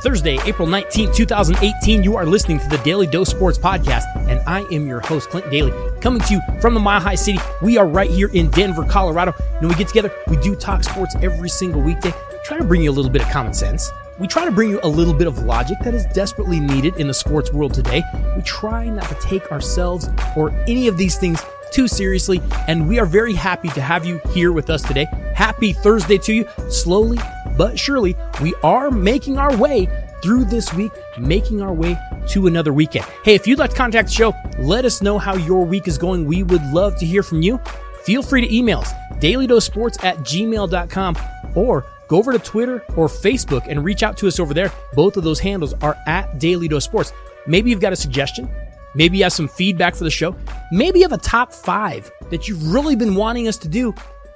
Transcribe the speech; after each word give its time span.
Thursday, 0.00 0.38
April 0.44 0.68
19th, 0.68 1.12
2018. 1.14 2.04
You 2.04 2.16
are 2.16 2.24
listening 2.24 2.60
to 2.60 2.68
the 2.68 2.78
Daly 2.78 3.06
Dose 3.06 3.30
Sports 3.30 3.58
Podcast, 3.58 4.04
and 4.28 4.40
I 4.46 4.60
am 4.72 4.86
your 4.86 5.00
host, 5.00 5.28
Clint 5.28 5.50
Daly, 5.50 5.72
coming 6.00 6.22
to 6.22 6.34
you 6.34 6.40
from 6.60 6.74
the 6.74 6.80
Mile 6.80 7.00
High 7.00 7.16
City. 7.16 7.38
We 7.62 7.78
are 7.78 7.86
right 7.86 8.08
here 8.08 8.28
in 8.28 8.48
Denver, 8.50 8.84
Colorado. 8.84 9.34
And 9.58 9.68
we 9.68 9.74
get 9.74 9.88
together, 9.88 10.12
we 10.28 10.36
do 10.36 10.54
talk 10.54 10.84
sports 10.84 11.16
every 11.20 11.48
single 11.48 11.80
weekday. 11.80 12.12
Try 12.44 12.58
to 12.58 12.64
bring 12.64 12.82
you 12.82 12.90
a 12.90 12.92
little 12.92 13.10
bit 13.10 13.22
of 13.22 13.28
common 13.30 13.52
sense. 13.52 13.90
We 14.20 14.28
try 14.28 14.44
to 14.44 14.52
bring 14.52 14.70
you 14.70 14.78
a 14.84 14.88
little 14.88 15.14
bit 15.14 15.26
of 15.26 15.40
logic 15.40 15.78
that 15.82 15.94
is 15.94 16.06
desperately 16.06 16.60
needed 16.60 16.94
in 16.96 17.08
the 17.08 17.14
sports 17.14 17.52
world 17.52 17.74
today. 17.74 18.04
We 18.36 18.42
try 18.42 18.88
not 18.88 19.08
to 19.08 19.16
take 19.16 19.50
ourselves 19.50 20.08
or 20.36 20.50
any 20.68 20.86
of 20.86 20.96
these 20.96 21.18
things 21.18 21.44
too 21.72 21.88
seriously, 21.88 22.40
and 22.66 22.88
we 22.88 22.98
are 22.98 23.06
very 23.06 23.34
happy 23.34 23.68
to 23.70 23.80
have 23.80 24.06
you 24.06 24.20
here 24.30 24.52
with 24.52 24.70
us 24.70 24.82
today. 24.82 25.06
Happy 25.34 25.72
Thursday 25.72 26.18
to 26.18 26.32
you. 26.32 26.48
Slowly 26.68 27.18
but 27.58 27.78
surely, 27.78 28.16
we 28.40 28.54
are 28.62 28.90
making 28.90 29.36
our 29.36 29.54
way 29.56 29.88
through 30.22 30.44
this 30.44 30.72
week, 30.72 30.92
making 31.18 31.60
our 31.60 31.72
way 31.72 31.98
to 32.28 32.46
another 32.46 32.72
weekend. 32.72 33.04
Hey, 33.24 33.34
if 33.34 33.46
you'd 33.46 33.58
like 33.58 33.70
to 33.70 33.76
contact 33.76 34.08
the 34.08 34.14
show, 34.14 34.32
let 34.60 34.84
us 34.84 35.02
know 35.02 35.18
how 35.18 35.34
your 35.34 35.64
week 35.64 35.88
is 35.88 35.98
going. 35.98 36.24
We 36.24 36.44
would 36.44 36.62
love 36.72 36.96
to 36.98 37.04
hear 37.06 37.22
from 37.22 37.42
you. 37.42 37.58
Feel 38.04 38.22
free 38.22 38.40
to 38.40 38.54
email 38.54 38.78
us, 38.78 38.92
dailydosports 39.14 40.02
at 40.04 40.18
gmail.com, 40.18 41.16
or 41.56 41.84
go 42.06 42.16
over 42.16 42.32
to 42.32 42.38
Twitter 42.38 42.84
or 42.96 43.08
Facebook 43.08 43.66
and 43.68 43.84
reach 43.84 44.02
out 44.02 44.16
to 44.18 44.28
us 44.28 44.38
over 44.38 44.54
there. 44.54 44.72
Both 44.94 45.16
of 45.16 45.24
those 45.24 45.40
handles 45.40 45.74
are 45.82 45.96
at 46.06 46.38
Daly 46.38 46.68
Dose 46.68 46.84
Sports. 46.84 47.12
Maybe 47.46 47.70
you've 47.70 47.80
got 47.80 47.92
a 47.92 47.96
suggestion. 47.96 48.48
Maybe 48.94 49.18
you 49.18 49.24
have 49.24 49.32
some 49.32 49.48
feedback 49.48 49.94
for 49.94 50.04
the 50.04 50.10
show. 50.10 50.34
Maybe 50.72 51.00
you 51.00 51.04
have 51.04 51.12
a 51.12 51.22
top 51.22 51.52
five 51.52 52.10
that 52.30 52.48
you've 52.48 52.72
really 52.72 52.96
been 52.96 53.14
wanting 53.14 53.48
us 53.48 53.58
to 53.58 53.68
do. 53.68 53.94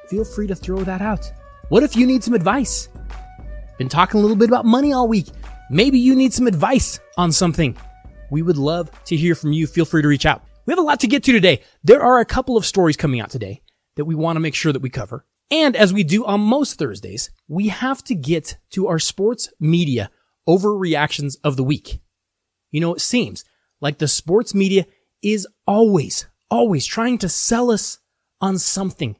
Feel 0.08 0.24
free 0.24 0.46
to 0.48 0.54
throw 0.54 0.82
that 0.84 1.00
out. 1.00 1.30
What 1.68 1.82
if 1.82 1.96
you 1.96 2.06
need 2.06 2.22
some 2.22 2.34
advice? 2.34 2.88
Been 3.82 3.88
talking 3.88 4.20
a 4.20 4.22
little 4.22 4.36
bit 4.36 4.48
about 4.48 4.64
money 4.64 4.92
all 4.92 5.08
week. 5.08 5.26
Maybe 5.68 5.98
you 5.98 6.14
need 6.14 6.32
some 6.32 6.46
advice 6.46 7.00
on 7.18 7.32
something. 7.32 7.76
We 8.30 8.40
would 8.40 8.56
love 8.56 8.88
to 9.06 9.16
hear 9.16 9.34
from 9.34 9.52
you. 9.52 9.66
Feel 9.66 9.84
free 9.84 10.02
to 10.02 10.06
reach 10.06 10.24
out. 10.24 10.44
We 10.66 10.70
have 10.70 10.78
a 10.78 10.82
lot 10.82 11.00
to 11.00 11.08
get 11.08 11.24
to 11.24 11.32
today. 11.32 11.62
There 11.82 12.00
are 12.00 12.20
a 12.20 12.24
couple 12.24 12.56
of 12.56 12.64
stories 12.64 12.96
coming 12.96 13.18
out 13.18 13.30
today 13.30 13.60
that 13.96 14.04
we 14.04 14.14
want 14.14 14.36
to 14.36 14.40
make 14.40 14.54
sure 14.54 14.72
that 14.72 14.82
we 14.82 14.88
cover. 14.88 15.26
And 15.50 15.74
as 15.74 15.92
we 15.92 16.04
do 16.04 16.24
on 16.24 16.40
most 16.40 16.78
Thursdays, 16.78 17.30
we 17.48 17.70
have 17.70 18.04
to 18.04 18.14
get 18.14 18.56
to 18.70 18.86
our 18.86 19.00
sports 19.00 19.52
media 19.58 20.12
overreactions 20.48 21.34
of 21.42 21.56
the 21.56 21.64
week. 21.64 21.98
You 22.70 22.80
know, 22.80 22.94
it 22.94 23.00
seems 23.00 23.44
like 23.80 23.98
the 23.98 24.06
sports 24.06 24.54
media 24.54 24.86
is 25.24 25.48
always, 25.66 26.28
always 26.52 26.86
trying 26.86 27.18
to 27.18 27.28
sell 27.28 27.72
us 27.72 27.98
on 28.40 28.60
something. 28.60 29.16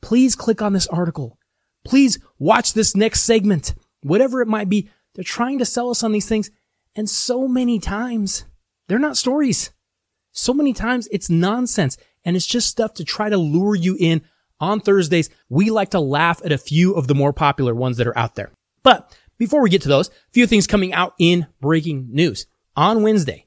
Please 0.00 0.34
click 0.34 0.62
on 0.62 0.72
this 0.72 0.86
article. 0.86 1.38
Please 1.84 2.18
watch 2.38 2.72
this 2.72 2.96
next 2.96 3.24
segment. 3.24 3.74
Whatever 4.02 4.40
it 4.40 4.48
might 4.48 4.68
be, 4.68 4.90
they're 5.14 5.24
trying 5.24 5.58
to 5.58 5.64
sell 5.64 5.90
us 5.90 6.02
on 6.02 6.12
these 6.12 6.28
things. 6.28 6.50
And 6.94 7.08
so 7.08 7.48
many 7.48 7.78
times, 7.78 8.44
they're 8.86 8.98
not 8.98 9.16
stories. 9.16 9.70
So 10.32 10.54
many 10.54 10.72
times 10.72 11.08
it's 11.10 11.30
nonsense 11.30 11.96
and 12.24 12.36
it's 12.36 12.46
just 12.46 12.68
stuff 12.68 12.94
to 12.94 13.04
try 13.04 13.28
to 13.28 13.36
lure 13.36 13.74
you 13.74 13.96
in. 13.98 14.22
On 14.60 14.80
Thursdays, 14.80 15.30
we 15.48 15.70
like 15.70 15.90
to 15.90 16.00
laugh 16.00 16.40
at 16.44 16.52
a 16.52 16.58
few 16.58 16.94
of 16.94 17.06
the 17.06 17.14
more 17.14 17.32
popular 17.32 17.74
ones 17.74 17.96
that 17.96 18.06
are 18.06 18.18
out 18.18 18.34
there. 18.34 18.52
But 18.82 19.16
before 19.38 19.62
we 19.62 19.70
get 19.70 19.82
to 19.82 19.88
those, 19.88 20.08
a 20.08 20.12
few 20.32 20.46
things 20.46 20.66
coming 20.66 20.92
out 20.92 21.14
in 21.18 21.46
breaking 21.60 22.08
news. 22.10 22.46
On 22.76 23.02
Wednesday, 23.02 23.46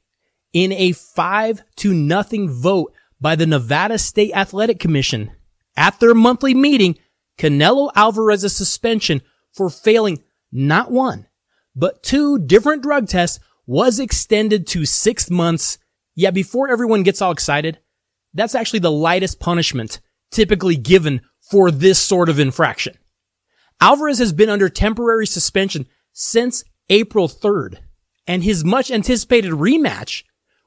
in 0.53 0.71
a 0.71 0.93
five 0.93 1.63
to 1.77 1.93
nothing 1.93 2.49
vote 2.49 2.93
by 3.19 3.35
the 3.35 3.45
Nevada 3.45 3.97
State 3.97 4.33
Athletic 4.33 4.79
Commission 4.79 5.31
at 5.75 5.99
their 5.99 6.13
monthly 6.13 6.53
meeting, 6.53 6.97
Canelo 7.37 7.91
Alvarez's 7.95 8.55
suspension 8.55 9.21
for 9.53 9.69
failing 9.69 10.23
not 10.51 10.91
one, 10.91 11.27
but 11.75 12.03
two 12.03 12.39
different 12.39 12.83
drug 12.83 13.07
tests 13.07 13.39
was 13.65 13.99
extended 13.99 14.67
to 14.67 14.85
six 14.85 15.29
months. 15.29 15.77
Yeah, 16.15 16.31
before 16.31 16.69
everyone 16.69 17.03
gets 17.03 17.21
all 17.21 17.31
excited, 17.31 17.79
that's 18.33 18.55
actually 18.55 18.79
the 18.79 18.91
lightest 18.91 19.39
punishment 19.39 19.99
typically 20.31 20.77
given 20.77 21.21
for 21.49 21.71
this 21.71 21.99
sort 21.99 22.29
of 22.29 22.39
infraction. 22.39 22.97
Alvarez 23.81 24.19
has 24.19 24.31
been 24.31 24.49
under 24.49 24.69
temporary 24.69 25.27
suspension 25.27 25.87
since 26.13 26.63
April 26.89 27.27
3rd, 27.27 27.77
and 28.27 28.43
his 28.43 28.63
much 28.63 28.91
anticipated 28.91 29.51
rematch 29.51 30.23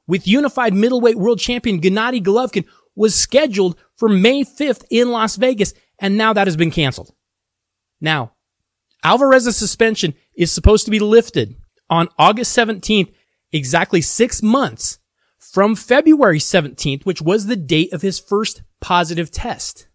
with 0.07 0.27
unified 0.27 0.73
middleweight 0.73 1.15
world 1.15 1.39
champion 1.39 1.81
Gennady 1.81 2.21
Golovkin 2.21 2.65
was 2.95 3.15
scheduled 3.15 3.77
for 3.95 4.09
May 4.09 4.43
5th 4.43 4.85
in 4.89 5.11
Las 5.11 5.35
Vegas, 5.35 5.73
and 5.99 6.17
now 6.17 6.33
that 6.33 6.47
has 6.47 6.57
been 6.57 6.71
canceled. 6.71 7.13
Now, 7.99 8.33
Alvarez's 9.05 9.55
suspension 9.55 10.15
is 10.35 10.51
supposed 10.51 10.83
to 10.85 10.91
be 10.91 10.97
lifted 10.97 11.55
on 11.91 12.09
August 12.17 12.57
17th, 12.57 13.13
exactly 13.51 14.01
six 14.01 14.41
months 14.41 14.97
from 15.37 15.75
February 15.75 16.39
17th, 16.39 17.05
which 17.05 17.21
was 17.21 17.45
the 17.45 17.55
date 17.55 17.93
of 17.93 18.01
his 18.01 18.19
first 18.19 18.63
positive 18.81 19.29
test. 19.29 19.87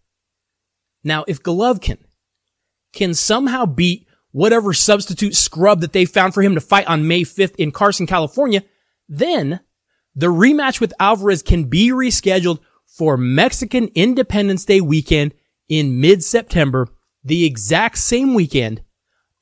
Now, 1.03 1.25
if 1.27 1.43
Golovkin 1.43 1.97
can 2.93 3.13
somehow 3.13 3.65
beat 3.65 4.07
whatever 4.31 4.71
substitute 4.71 5.35
scrub 5.35 5.81
that 5.81 5.91
they 5.91 6.05
found 6.05 6.33
for 6.33 6.41
him 6.41 6.55
to 6.55 6.61
fight 6.61 6.87
on 6.87 7.05
May 7.05 7.23
5th 7.23 7.55
in 7.57 7.73
Carson, 7.73 8.07
California, 8.07 8.63
then 9.09 9.59
the 10.15 10.27
rematch 10.27 10.79
with 10.79 10.93
Alvarez 11.01 11.43
can 11.43 11.65
be 11.65 11.89
rescheduled 11.89 12.59
for 12.87 13.17
Mexican 13.17 13.89
Independence 13.93 14.63
Day 14.63 14.79
weekend 14.79 15.33
in 15.67 15.99
mid-September, 15.99 16.87
the 17.25 17.43
exact 17.43 17.97
same 17.97 18.33
weekend 18.33 18.81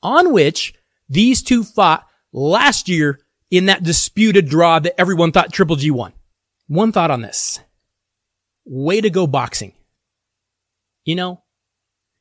on 0.02 0.32
which 0.32 0.74
these 1.08 1.42
two 1.42 1.64
fought 1.64 2.06
last 2.32 2.88
year 2.88 3.20
in 3.50 3.66
that 3.66 3.82
disputed 3.82 4.48
draw 4.48 4.78
that 4.78 4.98
everyone 4.98 5.32
thought 5.32 5.52
Triple 5.52 5.76
G 5.76 5.90
won. 5.90 6.12
One 6.68 6.92
thought 6.92 7.10
on 7.10 7.20
this. 7.20 7.60
Way 8.64 9.00
to 9.00 9.10
go 9.10 9.26
boxing. 9.26 9.74
You 11.04 11.16
know, 11.16 11.42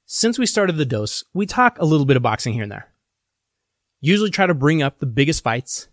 since 0.05 0.39
we 0.39 0.45
started 0.45 0.77
the 0.77 0.85
dose, 0.85 1.23
we 1.33 1.45
talk 1.45 1.77
a 1.77 1.85
little 1.85 2.05
bit 2.05 2.17
of 2.17 2.23
boxing 2.23 2.53
here 2.53 2.63
and 2.63 2.71
there. 2.71 2.91
Usually 4.01 4.31
try 4.31 4.47
to 4.47 4.53
bring 4.53 4.81
up 4.81 4.99
the 4.99 5.05
biggest 5.05 5.43
fights, 5.43 5.87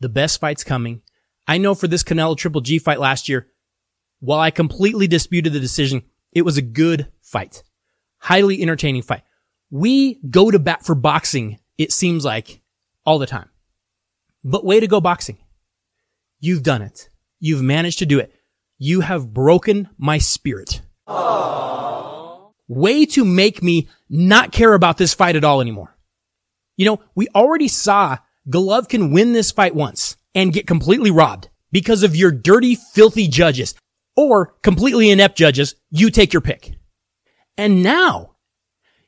the 0.00 0.08
best 0.08 0.40
fights 0.40 0.64
coming. 0.64 1.02
I 1.46 1.58
know 1.58 1.74
for 1.74 1.86
this 1.86 2.02
Canelo 2.02 2.36
Triple 2.36 2.62
G 2.62 2.78
fight 2.78 2.98
last 2.98 3.28
year, 3.28 3.48
while 4.18 4.40
I 4.40 4.50
completely 4.50 5.06
disputed 5.06 5.52
the 5.52 5.60
decision, 5.60 6.02
it 6.32 6.42
was 6.42 6.56
a 6.56 6.62
good 6.62 7.08
fight. 7.22 7.62
Highly 8.18 8.60
entertaining 8.62 9.02
fight. 9.02 9.22
We 9.70 10.18
go 10.28 10.50
to 10.50 10.58
bat 10.58 10.84
for 10.84 10.94
boxing, 10.94 11.58
it 11.78 11.92
seems 11.92 12.24
like, 12.24 12.60
all 13.06 13.18
the 13.18 13.26
time. 13.26 13.48
But 14.42 14.64
way 14.64 14.80
to 14.80 14.88
go 14.88 15.00
boxing. 15.00 15.38
You've 16.40 16.62
done 16.62 16.82
it. 16.82 17.08
You've 17.38 17.62
managed 17.62 18.00
to 18.00 18.06
do 18.06 18.18
it. 18.18 18.34
You 18.78 19.00
have 19.02 19.32
broken 19.32 19.88
my 19.96 20.18
spirit. 20.18 20.82
Aww. 21.08 22.52
Way 22.66 23.04
to 23.06 23.24
make 23.24 23.62
me 23.62 23.88
not 24.08 24.52
care 24.52 24.74
about 24.74 24.96
this 24.96 25.14
fight 25.14 25.36
at 25.36 25.44
all 25.44 25.60
anymore. 25.60 25.96
You 26.76 26.86
know, 26.86 27.00
we 27.14 27.28
already 27.34 27.68
saw 27.68 28.18
Golovkin 28.48 29.12
win 29.12 29.32
this 29.32 29.50
fight 29.50 29.74
once 29.74 30.16
and 30.34 30.52
get 30.52 30.66
completely 30.66 31.10
robbed 31.10 31.48
because 31.72 32.02
of 32.02 32.16
your 32.16 32.30
dirty, 32.30 32.74
filthy 32.74 33.28
judges 33.28 33.74
or 34.16 34.54
completely 34.62 35.10
inept 35.10 35.36
judges. 35.36 35.74
You 35.90 36.10
take 36.10 36.32
your 36.32 36.40
pick. 36.40 36.72
And 37.56 37.82
now 37.82 38.36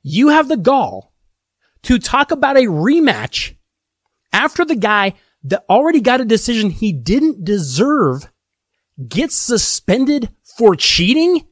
you 0.02 0.28
have 0.28 0.48
the 0.48 0.56
gall 0.56 1.12
to 1.82 1.98
talk 1.98 2.30
about 2.30 2.56
a 2.56 2.62
rematch 2.62 3.56
after 4.32 4.64
the 4.64 4.76
guy 4.76 5.14
that 5.44 5.64
already 5.68 6.00
got 6.00 6.20
a 6.20 6.24
decision 6.24 6.70
he 6.70 6.92
didn't 6.92 7.44
deserve 7.44 8.30
gets 9.08 9.36
suspended 9.36 10.28
for 10.56 10.76
cheating 10.76 11.46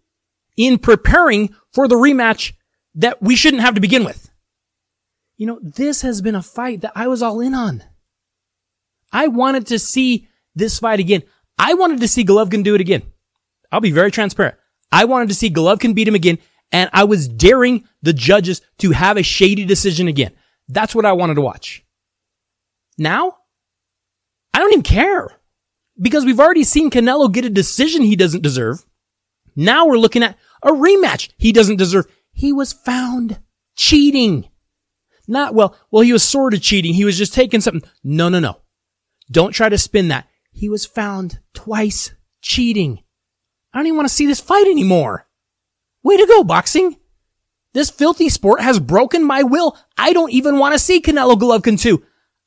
in 0.57 0.79
preparing 0.79 1.55
for 1.73 1.89
the 1.89 1.97
rematch 1.97 2.53
that 2.95 3.21
we 3.23 3.35
shouldn't 3.35 3.63
have 3.63 3.75
to 3.75 3.81
begin 3.81 4.05
with. 4.05 4.31
You 5.37 5.47
know, 5.47 5.61
this 5.63 6.03
has 6.03 6.21
been 6.21 6.35
a 6.35 6.43
fight 6.43 6.83
that 6.83 6.93
I 6.95 7.09
was 7.09 7.23
all 7.23 7.41
in 7.41 7.55
on. 7.55 7.83
I 9.13 9.29
wanted 9.29 9.67
to 9.69 9.79
see 9.79 10.29
this 10.55 10.79
fight 10.79 11.01
again. 11.01 11.23
I 11.59 11.75
wanted 11.75 12.01
to 12.01 12.09
see 12.09 12.25
Golovkin 12.25 12.63
do 12.63 12.75
it 12.75 12.81
again. 12.81 13.03
I'll 13.73 13.81
be 13.81 13.91
very 13.91 14.11
transparent. 14.11 14.57
I 14.93 15.05
wanted 15.05 15.29
to 15.29 15.35
see 15.35 15.51
Golovkin 15.51 15.95
beat 15.95 16.09
him 16.09 16.15
again 16.15 16.39
and 16.73 16.91
I 16.93 17.05
was 17.05 17.29
daring 17.29 17.85
the 18.03 18.13
judges 18.13 18.63
to 18.79 18.93
have 18.93 19.17
a 19.17 19.23
shady 19.23 19.65
decision 19.65 20.09
again. 20.09 20.33
That's 20.69 20.95
what 20.95 21.05
I 21.05 21.13
wanted 21.13 21.35
to 21.35 21.41
watch. 21.41 21.85
Now, 22.99 23.39
I 24.53 24.59
don't 24.59 24.73
even 24.73 24.83
care 24.83 25.31
because 26.01 26.25
we've 26.25 26.41
already 26.41 26.65
seen 26.65 26.91
Canelo 26.91 27.33
get 27.33 27.45
a 27.45 27.51
decision 27.51 28.03
he 28.03 28.17
doesn't 28.17 28.43
deserve. 28.43 28.85
Now 29.57 29.87
we're 29.87 29.99
looking 29.99 30.23
at 30.23 30.37
a 30.63 30.71
rematch 30.71 31.31
he 31.37 31.53
doesn't 31.53 31.77
deserve. 31.77 32.07
He 32.33 32.53
was 32.53 32.73
found 32.73 33.41
cheating. 33.77 34.49
Not, 35.27 35.55
well, 35.55 35.77
well, 35.91 36.03
he 36.03 36.13
was 36.13 36.23
sort 36.23 36.55
of 36.55 36.63
cheating. 36.63 36.95
He 36.95 37.05
was 37.05 37.19
just 37.19 37.35
taking 37.35 37.61
something. 37.61 37.89
No, 38.03 38.29
no, 38.29 38.41
no. 38.41 38.61
Don't 39.31 39.53
try 39.53 39.69
to 39.69 39.79
spin 39.79 40.09
that. 40.09 40.27
He 40.51 40.69
was 40.69 40.87
found 40.87 41.39
twice 41.55 42.13
cheating. 42.43 43.03
I 43.73 43.79
don't 43.79 43.87
even 43.87 43.97
want 43.97 44.09
to 44.09 44.15
see 44.15 44.27
this 44.27 44.41
fight 44.41 44.67
anymore. 44.67 45.29
Way 46.03 46.17
to 46.17 46.27
go, 46.27 46.43
boxing! 46.43 46.97
This 47.73 47.91
filthy 47.91 48.29
sport 48.29 48.61
has 48.61 48.81
broken 48.81 49.25
my 49.25 49.43
will. 49.43 49.77
I 49.97 50.13
don't 50.13 50.33
even 50.33 50.59
want 50.59 50.75
to 50.75 50.79
see 50.79 51.01
Canelo 51.01 51.39
Golovkin 51.39 51.81
2. 51.81 52.03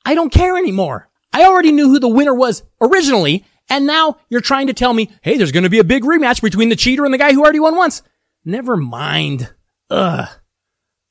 I 0.05 0.15
don't 0.15 0.31
care 0.31 0.57
anymore. 0.57 1.09
I 1.31 1.45
already 1.45 1.71
knew 1.71 1.89
who 1.89 1.99
the 1.99 2.09
winner 2.09 2.33
was 2.33 2.63
originally. 2.81 3.45
And 3.69 3.87
now 3.87 4.17
you're 4.29 4.41
trying 4.41 4.67
to 4.67 4.73
tell 4.73 4.93
me, 4.93 5.09
hey, 5.21 5.37
there's 5.37 5.53
going 5.53 5.63
to 5.63 5.69
be 5.69 5.79
a 5.79 5.85
big 5.85 6.03
rematch 6.03 6.41
between 6.41 6.69
the 6.69 6.75
cheater 6.75 7.05
and 7.05 7.13
the 7.13 7.17
guy 7.17 7.31
who 7.31 7.41
already 7.41 7.61
won 7.61 7.77
once. 7.77 8.03
Never 8.43 8.75
mind. 8.75 9.53
Ugh. 9.89 10.27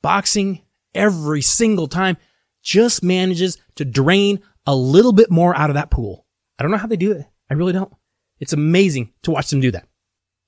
Boxing 0.03 0.61
every 0.93 1.41
single 1.41 1.87
time 1.87 2.17
just 2.61 3.03
manages 3.03 3.57
to 3.75 3.85
drain 3.85 4.41
a 4.67 4.75
little 4.75 5.13
bit 5.13 5.31
more 5.31 5.55
out 5.55 5.69
of 5.71 5.73
that 5.73 5.89
pool. 5.89 6.25
I 6.57 6.63
don't 6.63 6.71
know 6.71 6.77
how 6.77 6.87
they 6.87 6.95
do 6.95 7.11
it. 7.11 7.25
I 7.49 7.55
really 7.55 7.73
don't. 7.73 7.91
It's 8.39 8.53
amazing 8.53 9.11
to 9.23 9.31
watch 9.31 9.49
them 9.49 9.59
do 9.59 9.71
that. 9.71 9.87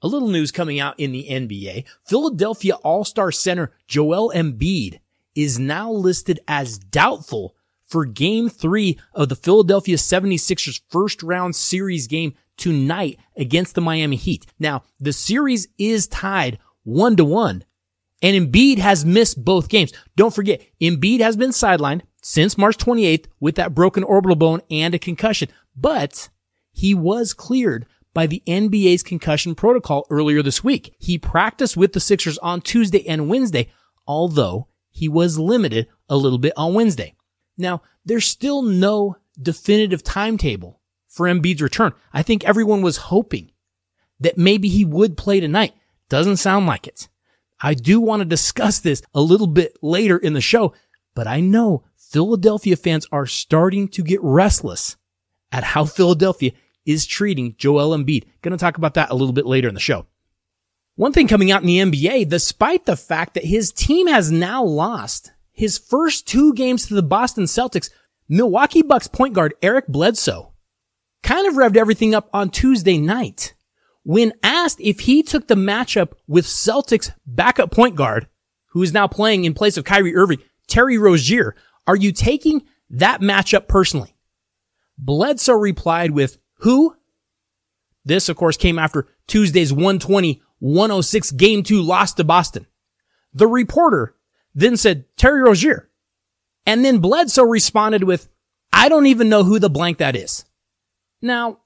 A 0.06 0.08
little 0.08 0.30
news 0.30 0.52
coming 0.52 0.80
out 0.80 1.00
in 1.00 1.14
the 1.14 1.26
NBA. 1.28 1.84
Philadelphia 2.08 2.76
All-Star 2.76 3.32
center 3.32 3.72
Joel 3.88 4.32
Embiid 4.36 5.00
is 5.34 5.58
now 5.58 5.92
listed 5.92 6.40
as 6.48 6.78
doubtful 6.78 7.56
for 7.88 8.06
game 8.06 8.48
three 8.48 9.00
of 9.16 9.30
the 9.30 9.36
Philadelphia 9.36 9.96
76ers 9.96 10.80
first 10.90 11.24
round 11.24 11.56
series 11.56 12.06
game 12.06 12.36
tonight 12.56 13.18
against 13.36 13.74
the 13.74 13.82
Miami 13.82 14.16
Heat. 14.16 14.46
Now, 14.60 14.84
the 15.00 15.12
series 15.12 15.70
is 15.80 16.06
tied 16.06 16.60
one 16.84 17.16
to 17.16 17.26
one 17.26 17.64
and 18.22 18.54
Embiid 18.54 18.78
has 18.78 19.04
missed 19.06 19.44
both 19.44 19.70
games. 19.70 19.92
Don't 20.16 20.36
forget, 20.36 20.62
Embiid 20.80 21.20
has 21.20 21.36
been 21.36 21.50
sidelined 21.50 22.04
since 22.22 22.60
March 22.60 22.78
28th 22.78 23.26
with 23.40 23.56
that 23.56 23.74
broken 23.74 24.04
orbital 24.04 24.36
bone 24.36 24.62
and 24.70 24.94
a 24.94 25.00
concussion, 25.00 25.50
but 25.76 26.30
he 26.72 26.94
was 26.94 27.34
cleared 27.34 27.88
by 28.16 28.26
the 28.26 28.42
NBA's 28.48 29.04
concussion 29.04 29.54
protocol 29.54 30.08
earlier 30.10 30.42
this 30.42 30.64
week. 30.64 30.96
He 30.98 31.20
practiced 31.20 31.78
with 31.78 31.94
the 31.94 32.00
Sixers 32.00 32.40
on 32.40 32.62
Tuesday 32.62 33.06
and 33.08 33.30
Wednesday, 33.30 33.70
although 34.08 34.70
he 34.90 35.08
was 35.08 35.38
limited 35.38 35.88
a 36.10 36.16
little 36.16 36.40
bit 36.40 36.54
on 36.56 36.74
Wednesday. 36.74 37.14
Now, 37.58 37.84
there's 38.06 38.26
still 38.26 38.62
no 38.62 39.18
definitive 39.40 40.02
timetable 40.02 40.80
for 41.10 41.28
Embiid's 41.28 41.62
return. 41.62 41.92
I 42.14 42.24
think 42.24 42.46
everyone 42.46 42.82
was 42.82 42.98
hoping 42.98 43.52
that 44.22 44.38
maybe 44.38 44.70
he 44.70 44.86
would 44.86 45.18
play 45.18 45.42
tonight. 45.42 45.74
Doesn't 46.08 46.38
sound 46.38 46.66
like 46.66 46.88
it. 46.88 47.10
I 47.60 47.74
do 47.74 48.00
want 48.00 48.22
to 48.22 48.26
discuss 48.26 48.80
this 48.80 49.02
a 49.14 49.22
little 49.22 49.48
bit 49.48 49.78
later 49.82 50.18
in 50.18 50.32
the 50.32 50.42
show, 50.42 50.74
but 51.16 51.28
I 51.28 51.42
know 51.42 51.84
Philadelphia 51.98 52.78
fans 52.78 53.08
are 53.12 53.26
starting 53.26 53.90
to 53.90 54.04
get 54.04 54.24
restless 54.24 54.96
at 55.52 55.64
how 55.66 55.84
Philadelphia 55.84 56.52
is 56.86 57.06
treating 57.06 57.56
Joel 57.58 57.98
Embiid. 57.98 58.26
Going 58.42 58.52
to 58.52 58.58
talk 58.58 58.78
about 58.78 58.96
that 58.96 59.12
a 59.12 59.16
little 59.16 59.34
bit 59.34 59.46
later 59.46 59.68
in 59.68 59.74
the 59.74 59.80
show. 59.80 60.06
One 60.96 61.12
thing 61.12 61.28
coming 61.28 61.52
out 61.52 61.62
in 61.62 61.68
the 61.68 61.80
NBA, 61.80 62.30
despite 62.30 62.86
the 62.86 62.96
fact 62.96 63.34
that 63.34 63.44
his 63.44 63.72
team 63.72 64.08
has 64.08 64.32
now 64.32 64.64
lost 64.64 65.32
his 65.52 65.78
first 65.78 66.28
two 66.28 66.54
games 66.54 66.88
to 66.88 66.94
the 66.94 67.04
Boston 67.04 67.46
Celtics, 67.46 67.90
Milwaukee 68.30 68.82
Bucks 68.82 69.08
point 69.08 69.34
guard 69.34 69.54
Eric 69.62 69.88
Bledsoe 69.88 70.54
kind 71.24 71.48
of 71.48 71.56
revved 71.56 71.76
everything 71.76 72.14
up 72.14 72.30
on 72.34 72.50
Tuesday 72.50 72.98
night. 72.98 73.56
When 74.04 74.34
asked 74.44 74.80
if 74.80 75.02
he 75.02 75.24
took 75.24 75.48
the 75.48 75.56
matchup 75.56 76.14
with 76.28 76.46
Celtics 76.46 77.12
backup 77.26 77.72
point 77.72 77.96
guard, 77.96 78.28
who 78.68 78.84
is 78.84 78.94
now 78.94 79.08
playing 79.08 79.46
in 79.46 79.54
place 79.54 79.78
of 79.78 79.86
Kyrie 79.86 80.16
Irving, 80.16 80.40
Terry 80.68 80.98
Rozier, 80.98 81.56
are 81.88 81.96
you 81.96 82.12
taking 82.12 82.64
that 82.92 83.22
matchup 83.22 83.68
personally? 83.68 84.16
Bledsoe 84.98 85.54
replied 85.54 86.12
with, 86.12 86.38
who? 86.66 86.96
This, 88.04 88.28
of 88.28 88.38
course, 88.38 88.58
came 88.58 88.80
after 88.80 89.08
Tuesday's 89.28 89.72
120-106 89.72 91.38
game 91.38 91.62
two 91.62 91.82
loss 91.82 92.14
to 92.14 92.24
Boston. 92.24 92.66
The 93.34 93.48
reporter 93.48 94.16
then 94.56 94.76
said 94.76 95.06
Terry 95.16 95.44
Rozier. 95.44 95.92
And 96.66 96.84
then 96.84 96.98
Bledsoe 96.98 97.44
responded 97.44 98.04
with, 98.04 98.28
I 98.74 98.90
don't 98.90 99.06
even 99.06 99.30
know 99.30 99.44
who 99.44 99.60
the 99.60 99.70
blank 99.70 100.00
that 100.00 100.16
is. 100.16 100.44
Now, 101.22 101.60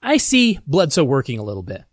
I 0.00 0.18
see 0.18 0.60
Bledsoe 0.68 1.02
working 1.02 1.40
a 1.40 1.44
little 1.44 1.64
bit. 1.64 1.84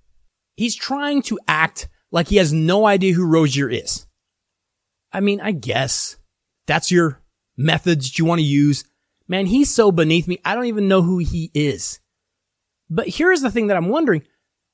He's 0.56 0.76
trying 0.76 1.24
to 1.24 1.40
act 1.48 1.90
like 2.12 2.28
he 2.28 2.36
has 2.36 2.54
no 2.54 2.86
idea 2.86 3.14
who 3.14 3.26
Rozier 3.26 3.70
is. 3.70 4.06
I 5.12 5.20
mean, 5.20 5.42
I 5.42 5.52
guess 5.52 6.18
that's 6.68 6.92
your 6.92 7.22
methods 7.58 8.20
you 8.20 8.26
want 8.26 8.38
to 8.40 8.46
use. 8.46 8.84
Man, 9.28 9.48
he's 9.48 9.74
so 9.74 9.92
beneath 9.92 10.28
me. 10.28 10.38
I 10.46 10.54
don't 10.54 10.66
even 10.66 10.88
know 10.88 11.02
who 11.02 11.18
he 11.18 11.50
is. 11.56 12.00
But 12.92 13.08
here's 13.08 13.42
the 13.42 13.50
thing 13.50 13.68
that 13.68 13.78
I'm 13.78 13.90
wondering. 13.90 14.22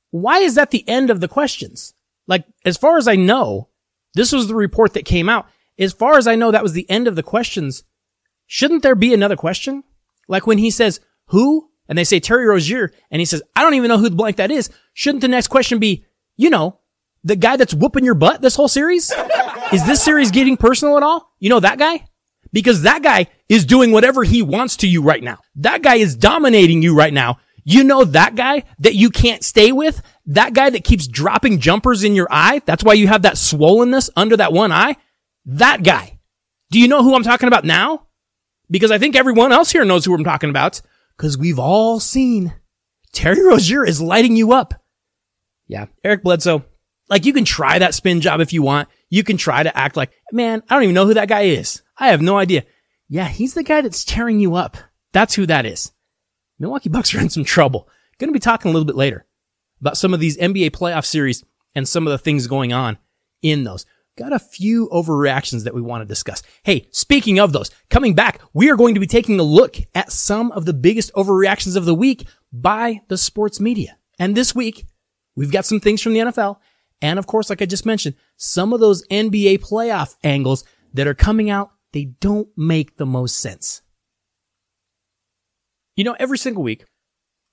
Why 0.10 0.40
is 0.40 0.56
that 0.56 0.72
the 0.72 0.88
end 0.90 1.10
of 1.10 1.22
the 1.22 1.28
questions? 1.28 1.94
Like, 2.28 2.46
as 2.66 2.76
far 2.76 2.98
as 2.98 3.08
I 3.08 3.16
know, 3.16 3.70
this 4.16 4.34
was 4.34 4.48
the 4.48 4.56
report 4.56 4.94
that 4.94 5.06
came 5.06 5.30
out. 5.30 5.48
As 5.80 5.94
far 5.94 6.18
as 6.18 6.28
I 6.28 6.36
know, 6.36 6.52
that 6.52 6.64
was 6.64 6.74
the 6.74 6.90
end 6.90 7.08
of 7.08 7.16
the 7.16 7.24
questions. 7.24 7.84
Shouldn't 8.48 8.82
there 8.82 8.96
be 8.96 9.14
another 9.14 9.36
question? 9.36 9.84
Like 10.28 10.48
when 10.48 10.58
he 10.58 10.72
says, 10.72 11.00
who? 11.28 11.70
And 11.88 11.98
they 11.98 12.04
say 12.04 12.20
Terry 12.20 12.46
Rozier, 12.46 12.92
and 13.12 13.22
he 13.22 13.26
says, 13.26 13.42
I 13.56 13.62
don't 13.62 13.76
even 13.76 13.88
know 13.88 13.98
who 13.98 14.10
the 14.10 14.16
blank 14.16 14.38
that 14.38 14.52
is. 14.52 14.70
Shouldn't 14.94 15.22
the 15.22 15.30
next 15.30 15.48
question 15.48 15.80
be, 15.80 16.06
you 16.36 16.50
know, 16.50 16.80
the 17.24 17.36
guy 17.36 17.56
that's 17.56 17.74
whooping 17.74 18.04
your 18.04 18.14
butt 18.16 18.42
this 18.42 18.56
whole 18.56 18.68
series? 18.68 19.14
Is 19.72 19.86
this 19.86 20.04
series 20.04 20.32
getting 20.32 20.58
personal 20.58 20.98
at 20.98 21.04
all? 21.04 21.34
You 21.40 21.50
know 21.50 21.60
that 21.60 21.80
guy? 21.80 22.06
Because 22.52 22.82
that 22.82 23.04
guy 23.04 23.28
is 23.48 23.66
doing 23.66 23.92
whatever 23.92 24.24
he 24.24 24.42
wants 24.42 24.78
to 24.78 24.88
you 24.88 25.02
right 25.02 25.24
now. 25.24 25.38
That 25.56 25.82
guy 25.82 25.96
is 25.96 26.16
dominating 26.16 26.82
you 26.82 26.96
right 26.96 27.14
now. 27.14 27.40
You 27.70 27.84
know 27.84 28.06
that 28.06 28.36
guy 28.36 28.64
that 28.80 28.96
you 28.96 29.10
can't 29.10 29.44
stay 29.44 29.74
with? 29.74 30.02
That 30.28 30.54
guy 30.54 30.70
that 30.70 30.86
keeps 30.86 31.06
dropping 31.06 31.60
jumpers 31.60 32.06
in 32.06 32.16
your 32.16 32.30
eye? 32.32 32.62
That's 32.66 32.82
why 32.82 32.94
you 32.94 33.10
have 33.10 33.24
that 33.24 33.34
swollenness 33.34 34.10
under 34.16 34.38
that 34.38 34.54
one 34.54 34.72
eye? 34.72 34.96
That 35.46 35.84
guy. 35.84 36.18
Do 36.72 36.80
you 36.80 36.88
know 36.88 37.04
who 37.04 37.14
I'm 37.14 37.24
talking 37.24 37.50
about 37.50 37.66
now? 37.66 38.08
Because 38.72 38.90
I 38.90 39.00
think 39.00 39.18
everyone 39.18 39.52
else 39.52 39.70
here 39.70 39.84
knows 39.84 40.06
who 40.06 40.16
I'm 40.16 40.24
talking 40.24 40.50
about. 40.50 40.82
Cause 41.18 41.38
we've 41.38 41.60
all 41.60 42.00
seen 42.00 42.54
Terry 43.12 43.44
Rozier 43.46 43.84
is 43.84 44.02
lighting 44.02 44.38
you 44.38 44.54
up. 44.54 44.74
Yeah. 45.68 45.88
Eric 46.06 46.24
Bledsoe. 46.24 46.64
Like 47.10 47.26
you 47.26 47.34
can 47.34 47.44
try 47.44 47.80
that 47.80 47.96
spin 47.96 48.22
job 48.22 48.40
if 48.40 48.54
you 48.54 48.62
want. 48.62 48.88
You 49.10 49.26
can 49.26 49.36
try 49.36 49.62
to 49.64 49.78
act 49.78 49.98
like, 49.98 50.14
man, 50.32 50.64
I 50.70 50.76
don't 50.76 50.84
even 50.84 50.96
know 50.96 51.06
who 51.06 51.16
that 51.16 51.28
guy 51.28 51.42
is. 51.42 51.82
I 51.98 52.12
have 52.12 52.22
no 52.22 52.38
idea. 52.38 52.64
Yeah, 53.10 53.28
he's 53.28 53.56
the 53.56 53.64
guy 53.64 53.82
that's 53.82 54.06
tearing 54.06 54.40
you 54.40 54.56
up. 54.56 54.78
That's 55.12 55.36
who 55.36 55.46
that 55.48 55.66
is. 55.66 55.92
Milwaukee 56.60 56.90
Bucks 56.90 57.14
are 57.14 57.20
in 57.20 57.30
some 57.30 57.44
trouble. 57.44 57.88
Going 58.18 58.30
to 58.30 58.34
be 58.34 58.40
talking 58.40 58.70
a 58.70 58.74
little 58.74 58.86
bit 58.86 58.96
later 58.96 59.26
about 59.80 59.98
some 59.98 60.14
of 60.14 60.20
these 60.20 60.38
NBA 60.38 60.72
playoff 60.72 61.06
series 61.06 61.44
and 61.76 61.88
some 61.88 62.08
of 62.08 62.12
the 62.12 62.18
things 62.18 62.48
going 62.48 62.74
on 62.74 62.98
in 63.42 63.64
those 63.64 63.86
got 64.18 64.34
a 64.34 64.40
few 64.40 64.90
overreactions 64.90 65.64
that 65.64 65.74
we 65.74 65.82
want 65.82 66.02
to 66.02 66.06
discuss. 66.06 66.44
Hey, 66.64 66.88
speaking 66.92 67.40
of 67.40 67.54
those, 67.54 67.70
coming 67.90 68.16
back, 68.16 68.42
we 68.54 68.70
are 68.70 68.76
going 68.76 68.96
to 68.96 69.00
be 69.00 69.08
taking 69.08 69.40
a 69.40 69.44
look 69.44 69.78
at 69.96 70.12
some 70.12 70.52
of 70.52 70.66
the 70.66 70.74
biggest 70.74 71.14
overreactions 71.14 71.78
of 71.78 71.86
the 71.86 71.94
week 71.94 72.28
by 72.52 73.02
the 73.08 73.18
sports 73.18 73.60
media. 73.60 73.98
And 74.20 74.36
this 74.36 74.54
week, 74.54 74.88
we've 75.36 75.52
got 75.52 75.66
some 75.66 75.80
things 75.80 76.02
from 76.02 76.14
the 76.14 76.20
NFL. 76.20 76.58
And 77.02 77.20
of 77.20 77.28
course, 77.28 77.50
like 77.50 77.62
I 77.62 77.66
just 77.66 77.86
mentioned, 77.86 78.16
some 78.36 78.74
of 78.74 78.80
those 78.80 79.08
NBA 79.08 79.60
playoff 79.60 80.16
angles 80.24 80.66
that 80.94 81.08
are 81.08 81.14
coming 81.14 81.50
out, 81.50 81.70
they 81.94 82.06
don't 82.06 82.50
make 82.58 82.98
the 82.98 83.06
most 83.06 83.38
sense. 83.38 83.84
You 85.98 86.04
know, 86.04 86.16
every 86.20 86.38
single 86.38 86.62
week, 86.62 86.86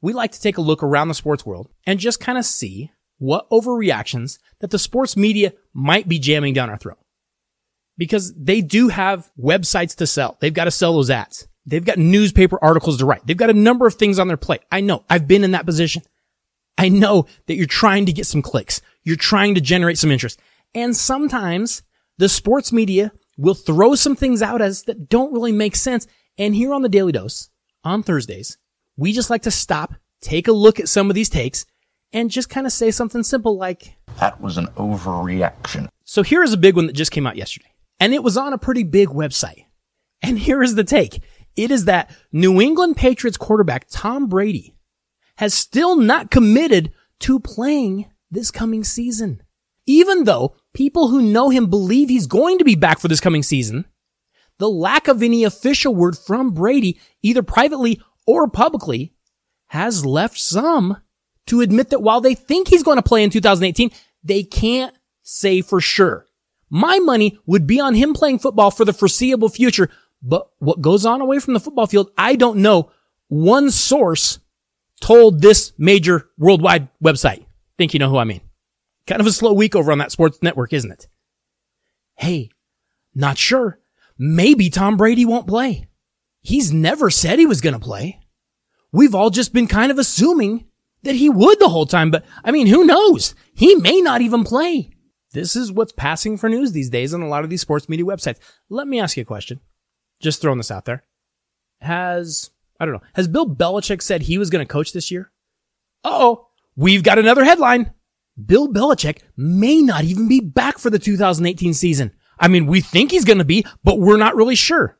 we 0.02 0.12
like 0.12 0.32
to 0.32 0.40
take 0.40 0.58
a 0.58 0.60
look 0.60 0.82
around 0.82 1.08
the 1.08 1.14
sports 1.14 1.46
world 1.46 1.70
and 1.86 1.98
just 1.98 2.20
kind 2.20 2.36
of 2.36 2.44
see 2.44 2.92
what 3.16 3.48
overreactions 3.48 4.38
that 4.60 4.70
the 4.70 4.78
sports 4.78 5.16
media 5.16 5.54
might 5.72 6.06
be 6.06 6.18
jamming 6.18 6.52
down 6.52 6.68
our 6.68 6.76
throat. 6.76 6.98
Because 7.96 8.34
they 8.34 8.60
do 8.60 8.88
have 8.88 9.30
websites 9.40 9.96
to 9.96 10.06
sell. 10.06 10.36
They've 10.40 10.52
got 10.52 10.64
to 10.64 10.70
sell 10.70 10.92
those 10.92 11.08
ads. 11.08 11.48
They've 11.64 11.84
got 11.84 11.96
newspaper 11.96 12.58
articles 12.60 12.98
to 12.98 13.06
write. 13.06 13.26
They've 13.26 13.34
got 13.34 13.48
a 13.48 13.54
number 13.54 13.86
of 13.86 13.94
things 13.94 14.18
on 14.18 14.28
their 14.28 14.36
plate. 14.36 14.60
I 14.70 14.82
know. 14.82 15.06
I've 15.08 15.26
been 15.26 15.42
in 15.42 15.52
that 15.52 15.64
position. 15.64 16.02
I 16.76 16.90
know 16.90 17.26
that 17.46 17.54
you're 17.54 17.66
trying 17.66 18.04
to 18.06 18.12
get 18.12 18.26
some 18.26 18.42
clicks. 18.42 18.82
You're 19.04 19.16
trying 19.16 19.54
to 19.54 19.62
generate 19.62 19.96
some 19.96 20.10
interest. 20.10 20.38
And 20.74 20.94
sometimes 20.94 21.82
the 22.18 22.28
sports 22.28 22.72
media 22.72 23.12
will 23.38 23.54
throw 23.54 23.94
some 23.94 24.16
things 24.16 24.42
out 24.42 24.60
as 24.60 24.82
that 24.82 25.08
don't 25.08 25.32
really 25.32 25.52
make 25.52 25.76
sense. 25.76 26.06
And 26.36 26.54
here 26.54 26.74
on 26.74 26.82
the 26.82 26.90
Daly 26.90 27.12
Dose 27.12 27.48
on 27.84 28.02
Thursdays, 28.02 28.58
we 28.96 29.12
just 29.12 29.30
like 29.30 29.42
to 29.42 29.50
stop, 29.50 29.94
take 30.20 30.48
a 30.48 30.52
look 30.52 30.80
at 30.80 30.88
some 30.88 31.10
of 31.10 31.14
these 31.14 31.28
takes 31.28 31.64
and 32.12 32.30
just 32.30 32.48
kind 32.48 32.66
of 32.66 32.72
say 32.72 32.90
something 32.90 33.22
simple 33.22 33.56
like, 33.56 33.96
That 34.20 34.40
was 34.40 34.56
an 34.56 34.66
overreaction. 34.76 35.88
So 36.04 36.22
here 36.22 36.42
is 36.42 36.52
a 36.52 36.58
big 36.58 36.76
one 36.76 36.86
that 36.86 36.92
just 36.92 37.10
came 37.10 37.26
out 37.26 37.36
yesterday. 37.36 37.72
And 38.00 38.14
it 38.14 38.22
was 38.22 38.36
on 38.36 38.52
a 38.52 38.58
pretty 38.58 38.84
big 38.84 39.08
website. 39.08 39.64
And 40.22 40.38
here 40.38 40.62
is 40.62 40.74
the 40.74 40.84
take. 40.84 41.22
It 41.56 41.70
is 41.70 41.84
that 41.84 42.14
New 42.32 42.60
England 42.60 42.96
Patriots 42.96 43.36
quarterback 43.36 43.86
Tom 43.90 44.26
Brady 44.26 44.74
has 45.36 45.54
still 45.54 45.96
not 45.96 46.30
committed 46.30 46.92
to 47.20 47.40
playing 47.40 48.06
this 48.30 48.50
coming 48.50 48.84
season. 48.84 49.42
Even 49.86 50.24
though 50.24 50.56
people 50.72 51.08
who 51.08 51.20
know 51.20 51.50
him 51.50 51.66
believe 51.66 52.08
he's 52.08 52.26
going 52.26 52.58
to 52.58 52.64
be 52.64 52.74
back 52.74 52.98
for 52.98 53.08
this 53.08 53.20
coming 53.20 53.42
season, 53.42 53.84
the 54.58 54.68
lack 54.68 55.08
of 55.08 55.22
any 55.22 55.44
official 55.44 55.94
word 55.94 56.16
from 56.16 56.52
Brady, 56.52 57.00
either 57.22 57.42
privately 57.42 58.00
or 58.26 58.48
publicly, 58.48 59.12
has 59.68 60.06
left 60.06 60.38
some 60.38 60.98
to 61.46 61.60
admit 61.60 61.90
that 61.90 62.02
while 62.02 62.20
they 62.20 62.34
think 62.34 62.68
he's 62.68 62.82
going 62.82 62.96
to 62.96 63.02
play 63.02 63.22
in 63.22 63.30
2018, 63.30 63.90
they 64.22 64.42
can't 64.42 64.96
say 65.22 65.60
for 65.60 65.80
sure. 65.80 66.26
My 66.70 66.98
money 66.98 67.38
would 67.46 67.66
be 67.66 67.80
on 67.80 67.94
him 67.94 68.14
playing 68.14 68.38
football 68.38 68.70
for 68.70 68.84
the 68.84 68.92
foreseeable 68.92 69.48
future, 69.48 69.90
But 70.22 70.48
what 70.58 70.80
goes 70.80 71.04
on 71.04 71.20
away 71.20 71.38
from 71.38 71.52
the 71.54 71.60
football 71.60 71.86
field, 71.86 72.10
I 72.16 72.36
don't 72.36 72.58
know. 72.58 72.90
One 73.28 73.70
source 73.70 74.38
told 75.00 75.42
this 75.42 75.72
major 75.76 76.30
worldwide 76.38 76.88
website. 77.02 77.44
Think 77.76 77.92
you 77.92 78.00
know 78.00 78.08
who 78.08 78.16
I 78.16 78.24
mean. 78.24 78.40
Kind 79.06 79.20
of 79.20 79.26
a 79.26 79.32
slow 79.32 79.52
week 79.52 79.76
over 79.76 79.92
on 79.92 79.98
that 79.98 80.12
sports 80.12 80.38
network, 80.40 80.72
isn't 80.72 80.90
it? 80.90 81.08
Hey, 82.14 82.48
not 83.14 83.36
sure. 83.36 83.78
Maybe 84.18 84.70
Tom 84.70 84.96
Brady 84.96 85.24
won't 85.24 85.46
play. 85.46 85.88
He's 86.40 86.72
never 86.72 87.10
said 87.10 87.38
he 87.38 87.46
was 87.46 87.60
going 87.60 87.74
to 87.74 87.80
play. 87.80 88.20
We've 88.92 89.14
all 89.14 89.30
just 89.30 89.52
been 89.52 89.66
kind 89.66 89.90
of 89.90 89.98
assuming 89.98 90.66
that 91.02 91.16
he 91.16 91.28
would 91.28 91.58
the 91.58 91.68
whole 91.68 91.86
time, 91.86 92.10
but 92.10 92.24
I 92.44 92.50
mean, 92.50 92.66
who 92.66 92.84
knows? 92.84 93.34
He 93.54 93.74
may 93.74 94.00
not 94.00 94.20
even 94.20 94.44
play. 94.44 94.90
This 95.32 95.56
is 95.56 95.72
what's 95.72 95.92
passing 95.92 96.38
for 96.38 96.48
news 96.48 96.72
these 96.72 96.90
days 96.90 97.12
on 97.12 97.22
a 97.22 97.28
lot 97.28 97.44
of 97.44 97.50
these 97.50 97.60
sports 97.60 97.88
media 97.88 98.06
websites. 98.06 98.38
Let 98.68 98.86
me 98.86 99.00
ask 99.00 99.16
you 99.16 99.22
a 99.22 99.26
question. 99.26 99.60
Just 100.20 100.40
throwing 100.40 100.58
this 100.58 100.70
out 100.70 100.84
there. 100.84 101.02
Has, 101.80 102.50
I 102.78 102.84
don't 102.84 102.94
know, 102.94 103.02
has 103.14 103.26
Bill 103.26 103.48
Belichick 103.48 104.00
said 104.00 104.22
he 104.22 104.38
was 104.38 104.48
going 104.48 104.64
to 104.64 104.72
coach 104.72 104.92
this 104.92 105.10
year? 105.10 105.32
oh, 106.04 106.46
we've 106.76 107.02
got 107.02 107.18
another 107.18 107.44
headline. 107.44 107.92
Bill 108.44 108.68
Belichick 108.68 109.20
may 109.36 109.80
not 109.80 110.04
even 110.04 110.28
be 110.28 110.40
back 110.40 110.78
for 110.78 110.90
the 110.90 110.98
2018 110.98 111.74
season. 111.74 112.12
I 112.38 112.48
mean, 112.48 112.66
we 112.66 112.80
think 112.80 113.10
he's 113.10 113.24
going 113.24 113.38
to 113.38 113.44
be, 113.44 113.64
but 113.82 113.98
we're 113.98 114.16
not 114.16 114.36
really 114.36 114.54
sure. 114.54 114.98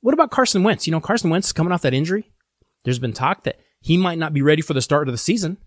What 0.00 0.14
about 0.14 0.30
Carson 0.30 0.62
Wentz? 0.62 0.86
You 0.86 0.92
know, 0.92 1.00
Carson 1.00 1.30
Wentz 1.30 1.52
coming 1.52 1.72
off 1.72 1.82
that 1.82 1.94
injury. 1.94 2.30
There's 2.84 2.98
been 2.98 3.14
talk 3.14 3.44
that 3.44 3.58
he 3.80 3.96
might 3.96 4.18
not 4.18 4.34
be 4.34 4.42
ready 4.42 4.62
for 4.62 4.74
the 4.74 4.82
start 4.82 5.08
of 5.08 5.12
the 5.12 5.18
season. 5.18 5.58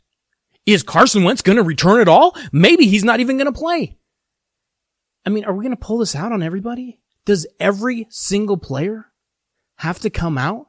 Is 0.66 0.84
Carson 0.84 1.24
Wentz 1.24 1.42
going 1.42 1.56
to 1.56 1.64
return 1.64 2.02
at 2.02 2.08
all? 2.08 2.36
Maybe 2.52 2.88
he's 2.88 3.04
not 3.04 3.20
even 3.20 3.38
going 3.38 3.52
to 3.52 3.58
play. 3.58 3.98
I 5.26 5.30
mean, 5.30 5.46
are 5.46 5.54
we 5.54 5.64
going 5.64 5.76
to 5.76 5.86
pull 5.86 5.98
this 5.98 6.16
out 6.16 6.32
on 6.32 6.44
everybody? 6.44 7.00
Does 7.26 7.48
every 7.60 8.08
single 8.10 8.58
player 8.58 9.08
have 9.78 10.00
to 10.00 10.10
come 10.10 10.38
out 10.38 10.68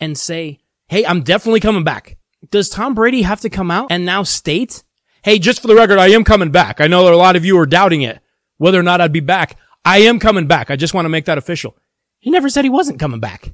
and 0.00 0.16
say, 0.16 0.60
Hey, 0.88 1.04
I'm 1.04 1.22
definitely 1.22 1.60
coming 1.60 1.84
back? 1.84 2.16
Does 2.50 2.70
Tom 2.70 2.94
Brady 2.94 3.22
have 3.22 3.40
to 3.40 3.50
come 3.50 3.70
out 3.70 3.88
and 3.90 4.06
now 4.06 4.22
state, 4.22 4.82
Hey, 5.22 5.38
just 5.38 5.60
for 5.60 5.68
the 5.68 5.74
record, 5.74 5.98
I 5.98 6.08
am 6.08 6.24
coming 6.24 6.50
back. 6.50 6.80
I 6.80 6.86
know 6.86 7.12
a 7.12 7.14
lot 7.14 7.36
of 7.36 7.44
you 7.44 7.58
are 7.58 7.66
doubting 7.66 8.00
it, 8.00 8.21
whether 8.62 8.78
or 8.78 8.84
not 8.84 9.00
I'd 9.00 9.12
be 9.12 9.18
back. 9.18 9.58
I 9.84 10.02
am 10.02 10.20
coming 10.20 10.46
back. 10.46 10.70
I 10.70 10.76
just 10.76 10.94
want 10.94 11.04
to 11.04 11.08
make 11.08 11.24
that 11.24 11.36
official. 11.36 11.76
He 12.20 12.30
never 12.30 12.48
said 12.48 12.64
he 12.64 12.70
wasn't 12.70 13.00
coming 13.00 13.18
back. 13.18 13.52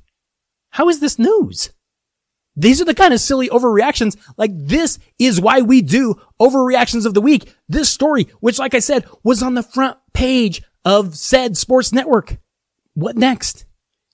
How 0.69 0.91
is 0.91 1.01
this 1.01 1.19
news? 1.19 1.71
These 2.55 2.83
are 2.83 2.85
the 2.85 2.95
kind 2.95 3.15
of 3.15 3.21
silly 3.21 3.49
overreactions. 3.49 4.19
Like 4.37 4.51
this 4.53 4.99
is 5.19 5.41
why 5.41 5.63
we 5.63 5.81
do 5.81 6.21
overreactions 6.39 7.07
of 7.07 7.15
the 7.15 7.23
week. 7.23 7.55
This 7.71 7.89
story, 7.89 8.29
which 8.41 8.59
like 8.59 8.75
I 8.75 8.81
said, 8.81 9.07
was 9.23 9.43
on 9.43 9.55
the 9.55 9.63
front 9.63 9.97
page 10.13 10.61
of 10.85 11.17
said 11.17 11.57
sports 11.57 11.91
network. 11.91 12.37
What 12.93 13.17
next? 13.17 13.65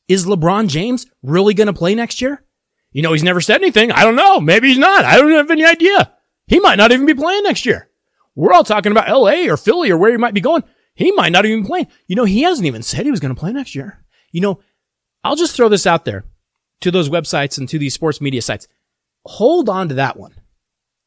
Is 0.07 0.27
LeBron 0.27 0.69
James 0.69 1.07
really 1.25 1.55
going 1.55 1.67
to 1.67 1.73
play 1.73 1.97
next 1.97 2.21
year? 2.21 2.45
You 2.93 3.03
know, 3.03 3.13
he's 3.13 3.25
never 3.25 3.41
said 3.41 3.61
anything. 3.63 3.91
I 3.91 4.05
don't 4.05 4.15
know. 4.15 4.39
Maybe 4.39 4.69
he's 4.69 4.79
not. 4.79 5.05
I 5.05 5.17
don't 5.17 5.33
have 5.33 5.51
any 5.51 5.65
idea. 5.65 6.13
He 6.47 6.61
might 6.61 6.77
not 6.77 6.93
even 6.93 7.07
be 7.07 7.15
playing 7.15 7.43
next 7.43 7.67
year. 7.67 7.89
We're 8.37 8.53
all 8.53 8.65
talking 8.65 8.93
about 8.93 9.09
LA 9.09 9.51
or 9.51 9.57
Philly 9.57 9.91
or 9.91 9.97
where 9.97 10.11
he 10.11 10.17
might 10.17 10.35
be 10.35 10.41
going. 10.41 10.65
He 10.95 11.13
might 11.13 11.33
not 11.33 11.45
even 11.45 11.67
play. 11.67 11.89
You 12.07 12.17
know, 12.17 12.25
he 12.25 12.43
hasn't 12.43 12.67
even 12.67 12.83
said 12.83 13.05
he 13.05 13.11
was 13.11 13.21
going 13.21 13.35
to 13.35 13.39
play 13.39 13.53
next 13.53 13.75
year. 13.75 14.05
You 14.31 14.41
know, 14.41 14.61
I'll 15.23 15.37
just 15.37 15.57
throw 15.57 15.69
this 15.69 15.87
out 15.87 16.05
there 16.05 16.25
to 16.81 16.91
those 16.91 17.09
websites 17.09 17.59
and 17.59 17.69
to 17.69 17.79
these 17.79 17.95
sports 17.95 18.21
media 18.21 18.43
sites. 18.43 18.69
Hold 19.27 19.69
on 19.69 19.89
to 19.89 19.95
that 19.97 20.17
one. 20.17 20.35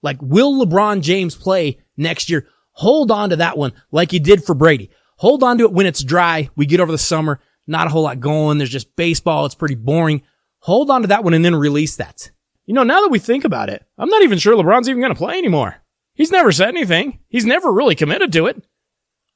Like, 0.02 0.18
will 0.22 0.66
LeBron 0.66 1.02
James 1.02 1.36
play 1.36 1.80
next 1.96 2.30
year? 2.30 2.48
Hold 2.74 3.12
on 3.12 3.30
to 3.32 3.38
that 3.38 3.58
one 3.58 3.74
like 3.92 4.14
you 4.14 4.20
did 4.20 4.44
for 4.44 4.54
Brady. 4.54 4.92
Hold 5.18 5.44
on 5.44 5.58
to 5.58 5.64
it 5.66 5.74
when 5.74 5.86
it's 5.86 6.04
dry. 6.04 6.50
We 6.56 6.66
get 6.66 6.80
over 6.80 6.92
the 6.92 6.98
summer. 6.98 7.40
Not 7.66 7.88
a 7.88 7.90
whole 7.90 8.04
lot 8.04 8.20
going. 8.20 8.58
There's 8.58 8.70
just 8.70 8.96
baseball. 8.96 9.46
It's 9.46 9.56
pretty 9.56 9.76
boring. 9.76 10.22
Hold 10.60 10.90
on 10.90 11.02
to 11.02 11.08
that 11.08 11.24
one 11.24 11.34
and 11.34 11.44
then 11.44 11.56
release 11.56 11.96
that. 11.98 12.32
You 12.66 12.74
know, 12.74 12.84
now 12.84 13.02
that 13.02 13.12
we 13.12 13.20
think 13.20 13.46
about 13.46 13.70
it, 13.70 13.86
I'm 13.98 14.10
not 14.10 14.24
even 14.24 14.38
sure 14.38 14.56
LeBron's 14.56 14.90
even 14.90 15.02
going 15.02 15.14
to 15.14 15.18
play 15.18 15.38
anymore. 15.38 15.78
He's 16.14 16.32
never 16.32 16.52
said 16.52 16.70
anything. 16.70 17.20
He's 17.30 17.46
never 17.46 17.72
really 17.72 17.96
committed 17.96 18.32
to 18.34 18.48
it. 18.48 18.64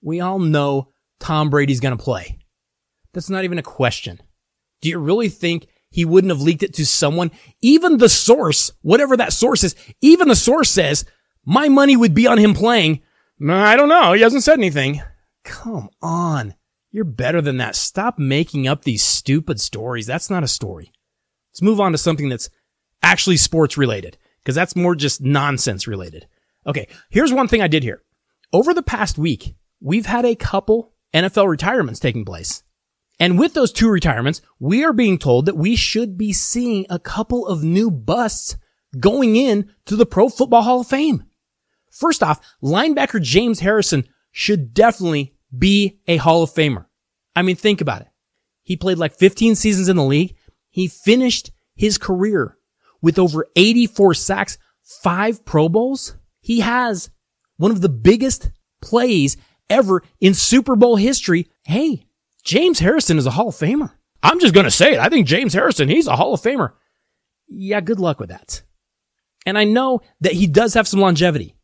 We 0.01 0.19
all 0.19 0.39
know 0.39 0.89
Tom 1.19 1.49
Brady's 1.49 1.79
going 1.79 1.97
to 1.97 2.03
play. 2.03 2.39
That's 3.13 3.29
not 3.29 3.43
even 3.43 3.57
a 3.57 3.63
question. 3.63 4.19
Do 4.81 4.89
you 4.89 4.97
really 4.97 5.29
think 5.29 5.67
he 5.91 6.05
wouldn't 6.05 6.31
have 6.31 6.41
leaked 6.41 6.63
it 6.63 6.73
to 6.75 6.85
someone. 6.85 7.31
Even 7.61 7.97
the 7.97 8.09
source, 8.09 8.71
whatever 8.81 9.17
that 9.17 9.33
source 9.33 9.63
is, 9.63 9.75
even 9.99 10.29
the 10.29 10.35
source 10.35 10.69
says, 10.69 11.05
my 11.45 11.67
money 11.67 11.97
would 11.97 12.13
be 12.13 12.25
on 12.27 12.37
him 12.37 12.53
playing. 12.53 13.01
I 13.47 13.75
don't 13.75 13.89
know. 13.89 14.13
He 14.13 14.21
hasn't 14.21 14.43
said 14.43 14.57
anything. 14.57 15.01
Come 15.43 15.89
on. 16.01 16.55
You're 16.91 17.03
better 17.03 17.41
than 17.41 17.57
that. 17.57 17.75
Stop 17.75 18.17
making 18.17 18.67
up 18.67 18.83
these 18.83 19.03
stupid 19.03 19.59
stories. 19.59 20.07
That's 20.07 20.29
not 20.29 20.43
a 20.43 20.47
story. 20.47 20.91
Let's 21.51 21.61
move 21.61 21.81
on 21.81 21.91
to 21.91 21.97
something 21.97 22.29
that's 22.29 22.49
actually 23.03 23.37
sports 23.37 23.77
related 23.77 24.17
because 24.39 24.55
that's 24.55 24.75
more 24.75 24.95
just 24.95 25.21
nonsense 25.21 25.87
related. 25.87 26.27
Okay. 26.65 26.87
Here's 27.09 27.33
one 27.33 27.47
thing 27.49 27.61
I 27.61 27.67
did 27.67 27.83
here. 27.83 28.01
Over 28.53 28.73
the 28.73 28.83
past 28.83 29.17
week, 29.17 29.55
we've 29.81 30.05
had 30.05 30.25
a 30.25 30.35
couple 30.35 30.93
NFL 31.13 31.49
retirements 31.49 31.99
taking 31.99 32.23
place. 32.23 32.63
And 33.19 33.37
with 33.37 33.53
those 33.53 33.71
two 33.71 33.89
retirements, 33.89 34.41
we 34.59 34.83
are 34.83 34.93
being 34.93 35.17
told 35.17 35.45
that 35.45 35.57
we 35.57 35.75
should 35.75 36.17
be 36.17 36.31
seeing 36.33 36.85
a 36.89 36.99
couple 36.99 37.45
of 37.45 37.63
new 37.63 37.91
busts 37.91 38.57
going 38.99 39.35
in 39.35 39.71
to 39.85 39.95
the 39.95 40.05
Pro 40.05 40.29
Football 40.29 40.63
Hall 40.63 40.79
of 40.81 40.87
Fame. 40.87 41.23
First 41.91 42.23
off, 42.23 42.39
linebacker 42.63 43.21
James 43.21 43.59
Harrison 43.59 44.07
should 44.31 44.73
definitely 44.73 45.35
be 45.55 45.99
a 46.07 46.17
Hall 46.17 46.41
of 46.41 46.51
Famer. 46.51 46.85
I 47.35 47.41
mean, 47.41 47.55
think 47.55 47.81
about 47.81 48.01
it. 48.01 48.07
He 48.63 48.77
played 48.77 48.97
like 48.97 49.17
15 49.17 49.55
seasons 49.55 49.89
in 49.89 49.97
the 49.97 50.03
league. 50.03 50.35
He 50.69 50.87
finished 50.87 51.51
his 51.75 51.97
career 51.97 52.57
with 53.01 53.19
over 53.19 53.47
84 53.55 54.13
sacks, 54.13 54.57
five 54.81 55.43
Pro 55.45 55.67
Bowls. 55.67 56.15
He 56.39 56.61
has 56.61 57.09
one 57.57 57.71
of 57.71 57.81
the 57.81 57.89
biggest 57.89 58.49
plays 58.81 59.37
ever 59.71 60.03
in 60.19 60.33
Super 60.33 60.75
Bowl 60.75 60.95
history. 60.95 61.47
Hey, 61.63 62.05
James 62.43 62.79
Harrison 62.79 63.17
is 63.17 63.25
a 63.25 63.31
Hall 63.31 63.49
of 63.49 63.55
Famer. 63.55 63.91
I'm 64.23 64.39
just 64.39 64.53
going 64.53 64.65
to 64.65 64.71
say 64.71 64.93
it. 64.93 64.99
I 64.99 65.09
think 65.09 65.27
James 65.27 65.53
Harrison, 65.53 65.89
he's 65.89 66.07
a 66.07 66.15
Hall 66.15 66.33
of 66.33 66.41
Famer. 66.41 66.73
Yeah, 67.47 67.81
good 67.81 67.99
luck 67.99 68.19
with 68.19 68.29
that. 68.29 68.61
And 69.45 69.57
I 69.57 69.63
know 69.63 70.01
that 70.21 70.33
he 70.33 70.47
does 70.47 70.75
have 70.75 70.87
some 70.87 70.99
longevity. 70.99 71.55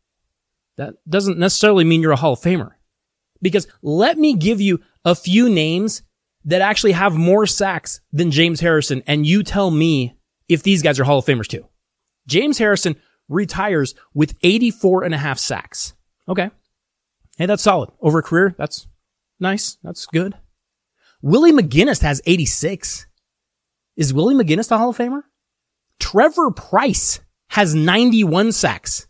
That 0.76 0.94
doesn't 1.08 1.38
necessarily 1.38 1.84
mean 1.84 2.02
you're 2.02 2.12
a 2.12 2.16
Hall 2.16 2.32
of 2.32 2.40
Famer. 2.40 2.72
Because 3.40 3.68
let 3.82 4.18
me 4.18 4.34
give 4.34 4.60
you 4.60 4.80
a 5.04 5.14
few 5.14 5.48
names 5.48 6.02
that 6.44 6.60
actually 6.62 6.92
have 6.92 7.14
more 7.14 7.46
sacks 7.46 8.00
than 8.12 8.30
James 8.30 8.60
Harrison, 8.60 9.02
and 9.06 9.26
you 9.26 9.42
tell 9.42 9.70
me 9.70 10.14
if 10.48 10.62
these 10.62 10.82
guys 10.82 10.98
are 10.98 11.04
Hall 11.04 11.18
of 11.18 11.24
Famers 11.24 11.46
too. 11.46 11.66
James 12.26 12.58
Harrison 12.58 12.96
retires 13.28 13.94
with 14.14 14.34
84 14.42 15.04
and 15.04 15.14
a 15.14 15.18
half 15.18 15.38
sacks. 15.38 15.94
Okay. 16.28 16.50
Hey, 17.38 17.46
that's 17.46 17.62
solid. 17.62 17.90
Over 18.00 18.18
a 18.18 18.22
career, 18.22 18.54
that's 18.58 18.88
nice. 19.38 19.78
That's 19.84 20.06
good. 20.06 20.34
Willie 21.22 21.52
McGinest 21.52 22.02
has 22.02 22.20
86. 22.26 23.06
Is 23.96 24.12
Willie 24.12 24.34
McGinest 24.34 24.72
a 24.72 24.78
Hall 24.78 24.90
of 24.90 24.98
Famer? 24.98 25.22
Trevor 26.00 26.50
Pryce 26.50 27.20
has 27.50 27.76
91 27.76 28.50
sacks. 28.50 29.06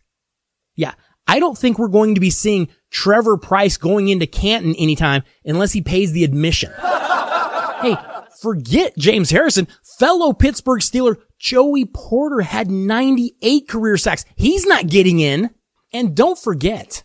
Yeah, 0.76 0.92
I 1.26 1.40
don't 1.40 1.56
think 1.56 1.78
we're 1.78 1.88
going 1.88 2.14
to 2.16 2.20
be 2.20 2.28
seeing 2.28 2.68
Trevor 2.90 3.38
Pryce 3.38 3.78
going 3.78 4.08
into 4.08 4.26
Canton 4.26 4.74
anytime 4.76 5.22
unless 5.44 5.72
he 5.72 5.80
pays 5.80 6.12
the 6.12 6.24
admission. 6.24 6.70
hey, 7.80 7.96
forget 8.42 8.96
James 8.98 9.30
Harrison. 9.30 9.68
Fellow 9.98 10.34
Pittsburgh 10.34 10.80
Steeler 10.80 11.16
Joey 11.38 11.86
Porter 11.86 12.42
had 12.42 12.70
98 12.70 13.68
career 13.68 13.96
sacks. 13.96 14.26
He's 14.36 14.66
not 14.66 14.86
getting 14.86 15.20
in. 15.20 15.50
And 15.92 16.14
don't 16.14 16.38
forget, 16.38 17.02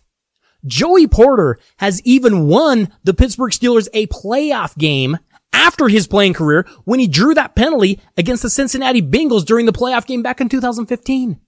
Joey 0.66 1.06
Porter 1.06 1.58
has 1.78 2.00
even 2.02 2.46
won 2.46 2.92
the 3.04 3.14
Pittsburgh 3.14 3.52
Steelers 3.52 3.88
a 3.92 4.06
playoff 4.06 4.76
game 4.76 5.18
after 5.52 5.88
his 5.88 6.06
playing 6.06 6.34
career 6.34 6.66
when 6.84 7.00
he 7.00 7.06
drew 7.06 7.34
that 7.34 7.54
penalty 7.54 8.00
against 8.16 8.42
the 8.42 8.50
Cincinnati 8.50 9.02
Bengals 9.02 9.44
during 9.44 9.66
the 9.66 9.72
playoff 9.72 10.06
game 10.06 10.22
back 10.22 10.40
in 10.40 10.48
2015. 10.48 11.40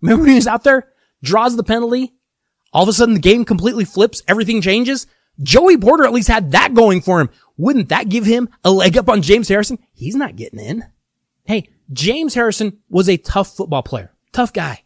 Remember 0.00 0.22
when 0.22 0.30
he 0.30 0.36
was 0.36 0.46
out 0.46 0.64
there, 0.64 0.88
draws 1.22 1.56
the 1.56 1.64
penalty, 1.64 2.14
all 2.72 2.84
of 2.84 2.88
a 2.88 2.92
sudden 2.92 3.14
the 3.14 3.20
game 3.20 3.44
completely 3.44 3.84
flips, 3.84 4.22
everything 4.28 4.60
changes? 4.60 5.06
Joey 5.42 5.76
Porter 5.78 6.04
at 6.04 6.12
least 6.12 6.28
had 6.28 6.52
that 6.52 6.74
going 6.74 7.00
for 7.00 7.20
him. 7.20 7.30
Wouldn't 7.56 7.88
that 7.88 8.08
give 8.08 8.24
him 8.24 8.48
a 8.64 8.70
leg 8.70 8.96
up 8.96 9.08
on 9.08 9.22
James 9.22 9.48
Harrison? 9.48 9.78
He's 9.92 10.16
not 10.16 10.36
getting 10.36 10.60
in. 10.60 10.84
Hey, 11.44 11.68
James 11.92 12.34
Harrison 12.34 12.78
was 12.88 13.08
a 13.08 13.16
tough 13.16 13.56
football 13.56 13.82
player. 13.82 14.12
Tough 14.32 14.52
guy. 14.52 14.84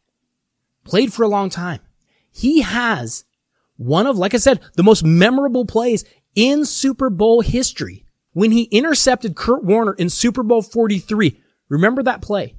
Played 0.85 1.13
for 1.13 1.23
a 1.23 1.29
long 1.29 1.51
time. 1.51 1.81
He 2.31 2.61
has 2.61 3.25
one 3.77 4.07
of, 4.07 4.19
like 4.19 4.35
I 4.35 4.39
said, 4.39 4.61
the 4.77 4.83
most 4.83 5.05
memorable 5.05 5.65
plays 5.65 6.05
in 6.35 6.65
Super 6.65 7.11
Bowl 7.11 7.41
history 7.41 8.05
when 8.33 8.51
he 8.51 8.63
intercepted 8.65 9.37
Kurt 9.37 9.65
Warner 9.65 9.93
in 9.95 10.09
Super 10.09 10.43
Bowl 10.43 10.63
43. 10.63 11.41
Remember 11.69 12.03
that 12.03 12.23
play? 12.23 12.55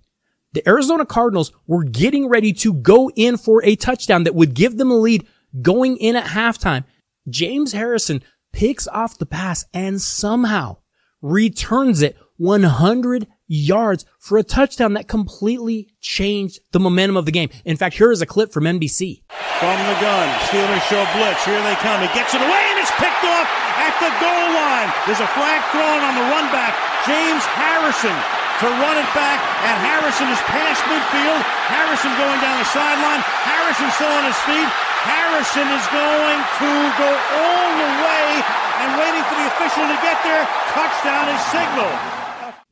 The 0.54 0.68
Arizona 0.68 1.06
Cardinals 1.06 1.52
were 1.66 1.84
getting 1.84 2.30
ready 2.30 2.54
to 2.54 2.74
go 2.74 3.10
in 3.16 3.38
for 3.38 3.64
a 3.64 3.76
touchdown 3.76 4.24
that 4.24 4.36
would 4.36 4.54
give 4.54 4.78
them 4.78 4.92
a 4.92 4.96
lead 4.98 5.28
going 5.62 5.98
in 5.98 6.16
at 6.16 6.26
halftime. 6.26 6.84
James 7.28 7.74
Harrison 7.74 8.24
picks 8.52 8.88
off 8.88 9.18
the 9.18 9.26
pass 9.26 9.66
and 9.74 10.02
somehow 10.02 10.78
returns 11.22 12.02
it 12.02 12.18
100 12.38 13.28
yards 13.48 14.06
for 14.20 14.38
a 14.38 14.44
touchdown 14.44 14.94
that 14.94 15.08
completely 15.08 15.90
changed 16.02 16.60
the 16.72 16.80
momentum 16.80 17.18
of 17.18 17.26
the 17.26 17.32
game. 17.32 17.50
In 17.66 17.78
fact, 17.78 17.96
here 17.96 18.12
is 18.12 18.22
a 18.22 18.26
clip 18.26 18.52
from 18.52 18.64
NBC. 18.66 19.24
From 19.60 19.78
the 19.88 19.98
gun, 20.00 20.28
Steelers 20.50 20.84
show 20.90 21.04
blitz. 21.16 21.46
Here 21.46 21.62
they 21.62 21.76
come. 21.80 22.02
He 22.02 22.10
gets 22.16 22.34
it 22.34 22.42
away 22.42 22.64
and 22.72 22.80
it's 22.80 22.92
picked 23.00 23.24
off 23.24 23.48
at 23.80 23.96
the 24.00 24.12
goal 24.20 24.48
line. 24.56 24.90
There's 25.06 25.24
a 25.24 25.32
flag 25.36 25.60
thrown 25.72 26.02
on 26.04 26.14
the 26.16 26.26
run 26.32 26.48
back. 26.52 26.76
James 27.06 27.44
Harrison 27.56 28.16
to 28.62 28.68
run 28.80 28.96
it 28.96 29.10
back, 29.18 29.42
and 29.66 29.76
Harrison 29.82 30.30
is 30.30 30.40
past 30.48 30.80
midfield. 30.86 31.42
Harrison 31.68 32.14
going 32.16 32.40
down 32.40 32.56
the 32.62 32.70
sideline. 32.70 33.20
Harrison 33.44 33.90
still 33.98 34.14
on 34.14 34.24
his 34.24 34.40
feet. 34.48 34.70
Harrison 35.04 35.68
is 35.68 35.86
going 35.92 36.40
to 36.64 36.72
go 36.96 37.10
all 37.12 37.70
the 37.76 37.92
way 38.08 38.28
and 38.86 38.90
waiting 38.96 39.26
for 39.28 39.36
the 39.36 39.48
official 39.52 39.84
to 39.84 39.98
get 40.00 40.16
there. 40.24 40.48
Touchdown 40.72 41.28
is 41.28 41.42
signaled. 41.52 42.23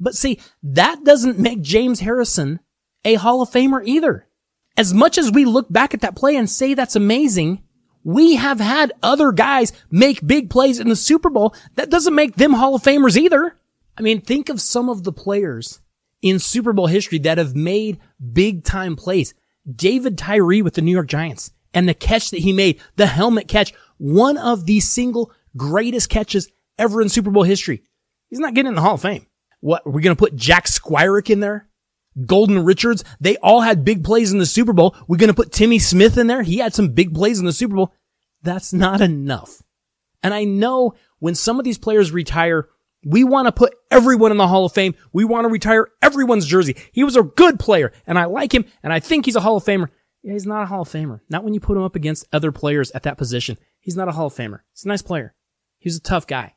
But 0.01 0.15
see, 0.15 0.39
that 0.63 1.03
doesn't 1.03 1.39
make 1.39 1.62
James 1.62 2.00
Harrison 2.00 2.60
a 3.05 3.13
Hall 3.13 3.41
of 3.41 3.50
Famer 3.50 3.86
either. 3.86 4.27
As 4.75 4.93
much 4.93 5.17
as 5.17 5.31
we 5.31 5.46
look 5.46 5.72
back 5.72 5.93
at 5.93 6.01
that 6.01 6.15
play 6.15 6.36
and 6.36 6.50
say 6.50 6.74
that's 6.74 6.96
amazing, 6.96 7.62
we 8.03 8.36
have 8.36 8.60
had 8.60 8.93
other 9.03 9.31
guys 9.31 9.74
make 9.91 10.25
big 10.25 10.50
plays 10.50 10.79
in 10.79 10.89
the 10.89 10.96
Super 10.96 11.29
Bowl. 11.29 11.55
That 11.75 11.91
doesn't 11.91 12.15
make 12.15 12.36
them 12.36 12.53
Hall 12.53 12.74
of 12.74 12.81
Famers 12.81 13.15
either. 13.15 13.60
I 13.98 14.01
mean, 14.01 14.22
think 14.22 14.50
of 14.50 14.60
some 14.60 14.89
of 14.89 15.03
the 15.03 15.13
players 15.13 15.81
in 16.22 16.39
Super 16.39 16.74
Bowl 16.74 16.88
history 16.88 17.20
that 17.20 17.38
have 17.38 17.55
made 17.55 18.00
big 18.34 18.63
time 18.63 18.96
plays. 18.96 19.36
David 19.72 20.17
Tyree 20.17 20.63
with 20.63 20.74
the 20.74 20.81
New 20.81 20.91
York 20.91 21.08
Giants 21.08 21.51
and 21.74 21.88
the 21.88 21.93
catch 21.93 22.31
that 22.31 22.39
he 22.39 22.53
made, 22.53 22.81
the 22.96 23.05
helmet 23.05 23.48
catch, 23.48 23.74
one 23.98 24.38
of 24.38 24.65
the 24.65 24.79
single 24.79 25.31
greatest 25.55 26.10
catches 26.10 26.50
ever 26.79 27.01
in 27.01 27.10
Super 27.10 27.29
Bowl 27.29 27.43
history. 27.43 27.84
He's 28.29 28.39
not 28.39 28.55
getting 28.55 28.70
in 28.70 28.75
the 28.75 28.81
Hall 28.81 28.96
of 28.96 29.01
Fame. 29.01 29.27
What, 29.61 29.83
are 29.85 29.91
we 29.91 30.01
going 30.01 30.15
to 30.15 30.19
put 30.19 30.35
Jack 30.35 30.65
Squirek 30.65 31.29
in 31.29 31.39
there? 31.39 31.67
Golden 32.25 32.65
Richards? 32.65 33.03
They 33.19 33.37
all 33.37 33.61
had 33.61 33.85
big 33.85 34.03
plays 34.03 34.31
in 34.31 34.39
the 34.39 34.45
Super 34.45 34.73
Bowl. 34.73 34.95
We're 35.07 35.17
going 35.17 35.29
to 35.29 35.33
put 35.33 35.51
Timmy 35.51 35.79
Smith 35.79 36.17
in 36.17 36.27
there. 36.27 36.43
He 36.43 36.57
had 36.57 36.73
some 36.73 36.89
big 36.89 37.13
plays 37.13 37.39
in 37.39 37.45
the 37.45 37.53
Super 37.53 37.75
Bowl. 37.75 37.93
That's 38.43 38.73
not 38.73 39.01
enough. 39.01 39.61
And 40.23 40.33
I 40.33 40.43
know 40.43 40.95
when 41.19 41.35
some 41.35 41.59
of 41.59 41.63
these 41.63 41.77
players 41.77 42.11
retire, 42.11 42.67
we 43.03 43.23
want 43.23 43.47
to 43.47 43.51
put 43.51 43.75
everyone 43.89 44.31
in 44.31 44.37
the 44.37 44.47
Hall 44.47 44.65
of 44.65 44.73
Fame. 44.73 44.95
We 45.13 45.25
want 45.25 45.45
to 45.45 45.49
retire 45.49 45.89
everyone's 46.01 46.45
jersey. 46.45 46.75
He 46.91 47.03
was 47.03 47.15
a 47.15 47.23
good 47.23 47.59
player 47.59 47.91
and 48.05 48.19
I 48.19 48.25
like 48.25 48.53
him 48.53 48.65
and 48.83 48.93
I 48.93 48.99
think 48.99 49.25
he's 49.25 49.35
a 49.35 49.41
Hall 49.41 49.57
of 49.57 49.63
Famer. 49.63 49.89
Yeah, 50.23 50.33
he's 50.33 50.45
not 50.45 50.63
a 50.63 50.67
Hall 50.67 50.81
of 50.81 50.89
Famer. 50.89 51.21
Not 51.29 51.43
when 51.43 51.53
you 51.53 51.59
put 51.59 51.77
him 51.77 51.83
up 51.83 51.95
against 51.95 52.27
other 52.31 52.51
players 52.51 52.91
at 52.91 53.03
that 53.03 53.17
position. 53.17 53.57
He's 53.79 53.95
not 53.95 54.07
a 54.07 54.11
Hall 54.11 54.27
of 54.27 54.35
Famer. 54.35 54.59
He's 54.71 54.85
a 54.85 54.87
nice 54.87 55.01
player. 55.01 55.33
He's 55.79 55.97
a 55.97 56.01
tough 56.01 56.27
guy. 56.27 56.55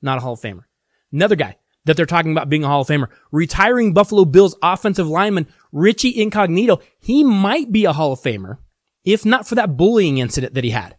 Not 0.00 0.18
a 0.18 0.20
Hall 0.20 0.34
of 0.34 0.40
Famer. 0.40 0.64
Another 1.12 1.34
guy, 1.34 1.56
that 1.84 1.96
they're 1.96 2.06
talking 2.06 2.32
about 2.32 2.48
being 2.48 2.64
a 2.64 2.68
Hall 2.68 2.82
of 2.82 2.88
Famer. 2.88 3.08
Retiring 3.32 3.92
Buffalo 3.92 4.24
Bills 4.24 4.56
offensive 4.62 5.08
lineman 5.08 5.46
Richie 5.72 6.20
Incognito, 6.20 6.80
he 6.98 7.24
might 7.24 7.72
be 7.72 7.84
a 7.84 7.92
Hall 7.92 8.12
of 8.12 8.20
Famer 8.20 8.58
if 9.04 9.24
not 9.24 9.46
for 9.46 9.54
that 9.54 9.76
bullying 9.76 10.18
incident 10.18 10.54
that 10.54 10.64
he 10.64 10.70
had. 10.70 10.96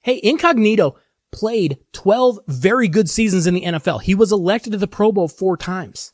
Hey, 0.00 0.20
Incognito 0.22 0.96
played 1.32 1.78
12 1.92 2.40
very 2.46 2.88
good 2.88 3.08
seasons 3.08 3.46
in 3.46 3.54
the 3.54 3.62
NFL. 3.62 4.02
He 4.02 4.14
was 4.14 4.32
elected 4.32 4.72
to 4.72 4.78
the 4.78 4.88
Pro 4.88 5.12
Bowl 5.12 5.28
four 5.28 5.56
times. 5.56 6.12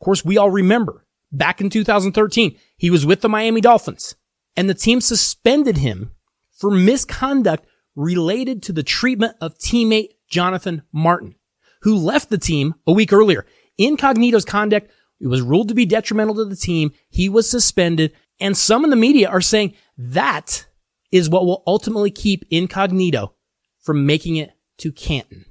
Of 0.00 0.04
course, 0.04 0.24
we 0.24 0.38
all 0.38 0.50
remember 0.50 1.06
back 1.30 1.60
in 1.60 1.70
2013, 1.70 2.56
he 2.76 2.90
was 2.90 3.06
with 3.06 3.20
the 3.20 3.28
Miami 3.28 3.60
Dolphins 3.60 4.16
and 4.56 4.68
the 4.68 4.74
team 4.74 5.00
suspended 5.00 5.78
him 5.78 6.12
for 6.50 6.70
misconduct 6.70 7.66
related 7.96 8.62
to 8.64 8.72
the 8.72 8.82
treatment 8.82 9.36
of 9.40 9.58
teammate 9.58 10.10
Jonathan 10.28 10.82
Martin 10.92 11.36
who 11.84 11.96
left 11.96 12.30
the 12.30 12.38
team 12.38 12.74
a 12.86 12.92
week 12.92 13.12
earlier. 13.12 13.46
Incognito's 13.78 14.44
conduct 14.44 14.90
it 15.20 15.28
was 15.28 15.42
ruled 15.42 15.68
to 15.68 15.74
be 15.74 15.86
detrimental 15.86 16.34
to 16.36 16.44
the 16.44 16.56
team. 16.56 16.92
He 17.08 17.28
was 17.28 17.48
suspended. 17.48 18.12
And 18.40 18.56
some 18.56 18.84
in 18.84 18.90
the 18.90 18.96
media 18.96 19.28
are 19.28 19.40
saying 19.40 19.74
that 19.96 20.66
is 21.12 21.30
what 21.30 21.46
will 21.46 21.62
ultimately 21.66 22.10
keep 22.10 22.44
Incognito 22.50 23.34
from 23.82 24.06
making 24.06 24.36
it 24.36 24.52
to 24.78 24.92
Canton. 24.92 25.46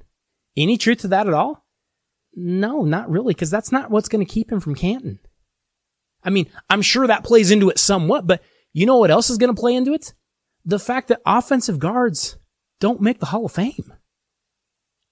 Any 0.56 0.76
truth 0.76 0.98
to 0.98 1.08
that 1.08 1.26
at 1.26 1.34
all? 1.34 1.64
No, 2.34 2.84
not 2.84 3.10
really, 3.10 3.32
because 3.32 3.50
that's 3.50 3.72
not 3.72 3.90
what's 3.90 4.08
going 4.08 4.24
to 4.24 4.32
keep 4.32 4.52
him 4.52 4.60
from 4.60 4.74
Canton. 4.74 5.18
I 6.22 6.30
mean, 6.30 6.48
I'm 6.68 6.82
sure 6.82 7.06
that 7.06 7.24
plays 7.24 7.50
into 7.50 7.70
it 7.70 7.78
somewhat, 7.78 8.26
but 8.26 8.42
you 8.72 8.86
know 8.86 8.98
what 8.98 9.10
else 9.10 9.30
is 9.30 9.38
going 9.38 9.54
to 9.54 9.60
play 9.60 9.74
into 9.74 9.94
it? 9.94 10.14
The 10.64 10.78
fact 10.78 11.08
that 11.08 11.20
offensive 11.24 11.78
guards 11.78 12.36
don't 12.80 13.00
make 13.00 13.20
the 13.20 13.26
Hall 13.26 13.46
of 13.46 13.52
Fame. 13.52 13.94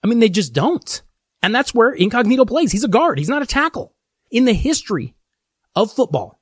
I 0.03 0.07
mean, 0.07 0.19
they 0.19 0.29
just 0.29 0.53
don't. 0.53 1.03
And 1.43 1.55
that's 1.55 1.75
where 1.75 1.93
Incognito 1.93 2.45
plays. 2.45 2.73
He's 2.73 2.85
a 2.85 2.89
guard. 2.89 3.19
He's 3.19 3.29
not 3.29 3.43
a 3.43 3.47
tackle. 3.47 3.95
In 4.31 4.45
the 4.45 4.53
history 4.53 5.15
of 5.75 5.93
football, 5.93 6.41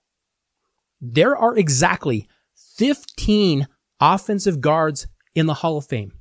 there 1.01 1.37
are 1.37 1.57
exactly 1.57 2.29
15 2.77 3.67
offensive 4.01 4.61
guards 4.61 5.07
in 5.35 5.47
the 5.47 5.55
Hall 5.55 5.79
of 5.79 5.87
Fame. 5.87 6.13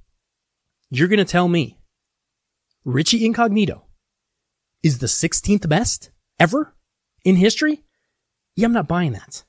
You're 0.89 1.07
going 1.07 1.19
to 1.19 1.25
tell 1.25 1.47
me 1.47 1.77
Richie 2.85 3.25
Incognito 3.25 3.85
is 4.81 4.99
the 4.99 5.07
16th 5.07 5.67
best 5.67 6.11
ever 6.39 6.73
in 7.23 7.35
history? 7.35 7.83
Yeah, 8.55 8.65
I'm 8.65 8.73
not 8.73 8.87
buying 8.87 9.11
that. 9.11 9.43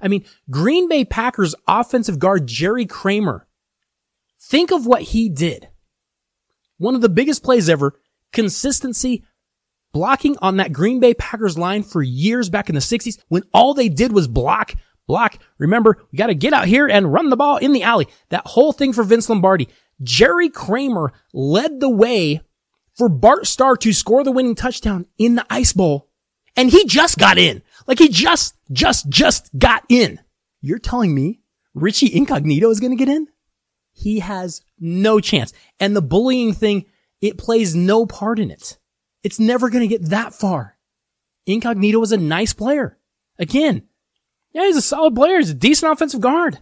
I 0.00 0.08
mean, 0.08 0.24
Green 0.48 0.88
Bay 0.88 1.04
Packers 1.04 1.54
offensive 1.68 2.18
guard 2.18 2.46
Jerry 2.46 2.86
Kramer. 2.86 3.46
Think 4.40 4.72
of 4.72 4.86
what 4.86 5.02
he 5.02 5.28
did. 5.28 5.68
One 6.78 6.94
of 6.94 7.02
the 7.02 7.10
biggest 7.10 7.42
plays 7.42 7.68
ever 7.68 8.00
consistency, 8.32 9.24
blocking 9.92 10.36
on 10.40 10.56
that 10.56 10.72
Green 10.72 11.00
Bay 11.00 11.14
Packers 11.14 11.58
line 11.58 11.82
for 11.82 12.02
years 12.02 12.48
back 12.48 12.68
in 12.68 12.74
the 12.74 12.80
60s 12.80 13.18
when 13.28 13.42
all 13.52 13.74
they 13.74 13.88
did 13.88 14.12
was 14.12 14.28
block, 14.28 14.74
block. 15.06 15.38
Remember, 15.58 15.98
we 16.10 16.16
got 16.16 16.28
to 16.28 16.34
get 16.34 16.52
out 16.52 16.66
here 16.66 16.86
and 16.86 17.12
run 17.12 17.30
the 17.30 17.36
ball 17.36 17.56
in 17.56 17.72
the 17.72 17.82
alley. 17.82 18.06
That 18.28 18.46
whole 18.46 18.72
thing 18.72 18.92
for 18.92 19.02
Vince 19.02 19.28
Lombardi. 19.28 19.68
Jerry 20.02 20.48
Kramer 20.48 21.12
led 21.32 21.80
the 21.80 21.90
way 21.90 22.40
for 22.94 23.08
Bart 23.08 23.46
Starr 23.46 23.76
to 23.76 23.92
score 23.92 24.24
the 24.24 24.32
winning 24.32 24.54
touchdown 24.54 25.06
in 25.18 25.34
the 25.34 25.46
Ice 25.50 25.72
Bowl. 25.72 26.08
And 26.56 26.70
he 26.70 26.84
just 26.84 27.18
got 27.18 27.38
in. 27.38 27.62
Like 27.86 27.98
he 27.98 28.08
just, 28.08 28.54
just, 28.72 29.08
just 29.08 29.50
got 29.58 29.84
in. 29.88 30.20
You're 30.60 30.78
telling 30.78 31.14
me 31.14 31.40
Richie 31.74 32.14
Incognito 32.14 32.70
is 32.70 32.80
going 32.80 32.96
to 32.96 33.02
get 33.02 33.14
in? 33.14 33.28
He 33.92 34.20
has 34.20 34.62
no 34.78 35.20
chance. 35.20 35.52
And 35.78 35.94
the 35.94 36.02
bullying 36.02 36.52
thing, 36.52 36.86
it 37.20 37.38
plays 37.38 37.74
no 37.74 38.06
part 38.06 38.38
in 38.38 38.50
it. 38.50 38.78
It's 39.22 39.38
never 39.38 39.68
going 39.68 39.82
to 39.82 39.98
get 39.98 40.10
that 40.10 40.34
far. 40.34 40.76
Incognito 41.46 42.00
is 42.02 42.12
a 42.12 42.16
nice 42.16 42.52
player. 42.52 42.98
Again, 43.38 43.82
yeah, 44.52 44.66
he's 44.66 44.76
a 44.76 44.82
solid 44.82 45.14
player. 45.14 45.38
He's 45.38 45.50
a 45.50 45.54
decent 45.54 45.92
offensive 45.92 46.20
guard. 46.20 46.58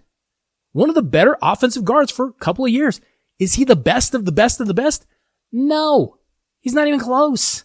One 0.73 0.88
of 0.88 0.94
the 0.94 1.03
better 1.03 1.37
offensive 1.40 1.85
guards 1.85 2.12
for 2.12 2.27
a 2.27 2.33
couple 2.33 2.64
of 2.64 2.71
years. 2.71 3.01
Is 3.38 3.55
he 3.55 3.64
the 3.64 3.77
best 3.77 4.14
of 4.14 4.25
the 4.25 4.33
best 4.33 4.61
of 4.61 4.66
the 4.66 4.75
best? 4.75 5.07
No. 5.53 6.18
He's 6.61 6.75
not 6.75 6.88
even 6.88 7.01
close. 7.01 7.64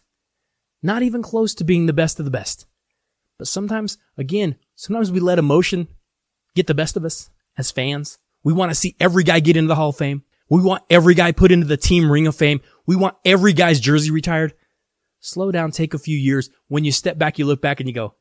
Not 0.82 1.02
even 1.02 1.22
close 1.22 1.54
to 1.56 1.64
being 1.64 1.86
the 1.86 1.94
best 1.94 2.20
of 2.20 2.26
the 2.26 2.32
best. 2.32 2.68
But 3.38 3.48
sometimes, 3.48 3.98
again, 4.18 4.56
sometimes 4.76 5.12
we 5.12 5.20
let 5.20 5.40
emotion 5.40 5.88
get 6.56 6.68
the 6.68 6.74
best 6.74 6.96
of 6.96 7.06
us 7.06 7.30
as 7.58 7.72
fans. 7.72 8.20
We 8.44 8.54
want 8.54 8.72
to 8.72 8.76
see 8.76 8.96
every 9.00 9.24
guy 9.24 9.40
get 9.40 9.58
into 9.58 9.68
the 9.68 9.76
Hall 9.76 9.90
of 9.90 9.98
Fame. 9.98 10.24
We 10.50 10.62
want 10.62 10.84
every 10.90 11.16
guy 11.16 11.32
put 11.32 11.52
into 11.52 11.66
the 11.66 11.78
team 11.78 12.12
ring 12.12 12.28
of 12.28 12.36
fame. 12.36 12.62
We 12.86 12.96
want 12.96 13.18
every 13.26 13.54
guy's 13.54 13.80
jersey 13.80 14.12
retired. 14.12 14.54
Slow 15.20 15.52
down, 15.52 15.72
take 15.72 15.94
a 15.94 16.00
few 16.00 16.18
years. 16.18 16.50
When 16.68 16.84
you 16.84 16.92
step 16.92 17.18
back, 17.18 17.40
you 17.40 17.46
look 17.46 17.62
back 17.62 17.80
and 17.80 17.88
you 17.88 17.96
go, 17.96 18.16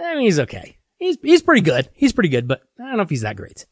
I 0.00 0.14
mean, 0.14 0.24
he's 0.24 0.38
okay. 0.40 0.78
He's, 0.98 1.18
he's 1.22 1.42
pretty 1.42 1.62
good. 1.62 1.88
He's 1.92 2.12
pretty 2.12 2.28
good, 2.28 2.46
but 2.46 2.62
I 2.80 2.84
don't 2.84 2.96
know 2.96 3.02
if 3.02 3.10
he's 3.10 3.22
that 3.22 3.36
great. 3.36 3.66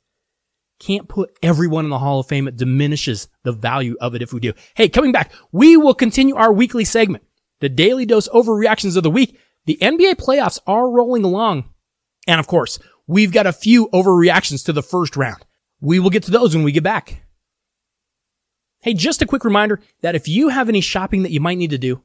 Can't 0.80 1.08
put 1.08 1.38
everyone 1.42 1.84
in 1.84 1.90
the 1.90 1.98
Hall 1.98 2.20
of 2.20 2.26
Fame. 2.26 2.48
It 2.48 2.56
diminishes 2.56 3.28
the 3.44 3.52
value 3.52 3.96
of 4.00 4.14
it 4.14 4.22
if 4.22 4.32
we 4.32 4.40
do. 4.40 4.52
Hey, 4.74 4.88
coming 4.88 5.12
back, 5.12 5.32
we 5.52 5.76
will 5.76 5.94
continue 5.94 6.34
our 6.34 6.52
weekly 6.52 6.84
segment, 6.84 7.24
the 7.60 7.68
daily 7.68 8.04
dose 8.04 8.28
overreactions 8.28 8.96
of 8.96 9.02
the 9.02 9.10
week. 9.10 9.38
The 9.66 9.78
NBA 9.80 10.16
playoffs 10.16 10.58
are 10.66 10.90
rolling 10.90 11.24
along. 11.24 11.70
And 12.26 12.40
of 12.40 12.46
course, 12.46 12.78
we've 13.06 13.32
got 13.32 13.46
a 13.46 13.52
few 13.52 13.88
overreactions 13.90 14.64
to 14.66 14.72
the 14.72 14.82
first 14.82 15.16
round. 15.16 15.44
We 15.80 16.00
will 16.00 16.10
get 16.10 16.24
to 16.24 16.30
those 16.30 16.54
when 16.54 16.64
we 16.64 16.72
get 16.72 16.82
back. 16.82 17.23
Hey, 18.84 18.92
just 18.92 19.22
a 19.22 19.26
quick 19.26 19.46
reminder 19.46 19.80
that 20.02 20.14
if 20.14 20.28
you 20.28 20.50
have 20.50 20.68
any 20.68 20.82
shopping 20.82 21.22
that 21.22 21.32
you 21.32 21.40
might 21.40 21.56
need 21.56 21.70
to 21.70 21.78
do, 21.78 22.02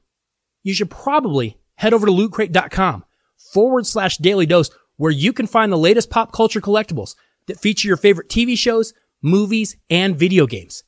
you 0.64 0.74
should 0.74 0.90
probably 0.90 1.58
head 1.76 1.94
over 1.94 2.06
to 2.06 2.12
lootcrate.com 2.14 3.04
forward 3.52 3.86
slash 3.86 4.16
daily 4.16 4.46
dose 4.46 4.70
where 4.96 5.12
you 5.12 5.34
can 5.34 5.46
find 5.46 5.74
the 5.74 5.78
latest 5.78 6.10
pop 6.10 6.32
culture 6.32 6.62
collectibles 6.62 7.16
that 7.48 7.60
feature 7.60 7.90
your 7.90 7.98
favorite 7.98 8.30
TV 8.30 8.58
shows, 8.58 8.94
movies, 9.22 9.76
and 9.90 10.16
video 10.18 10.48
games. 10.48 10.86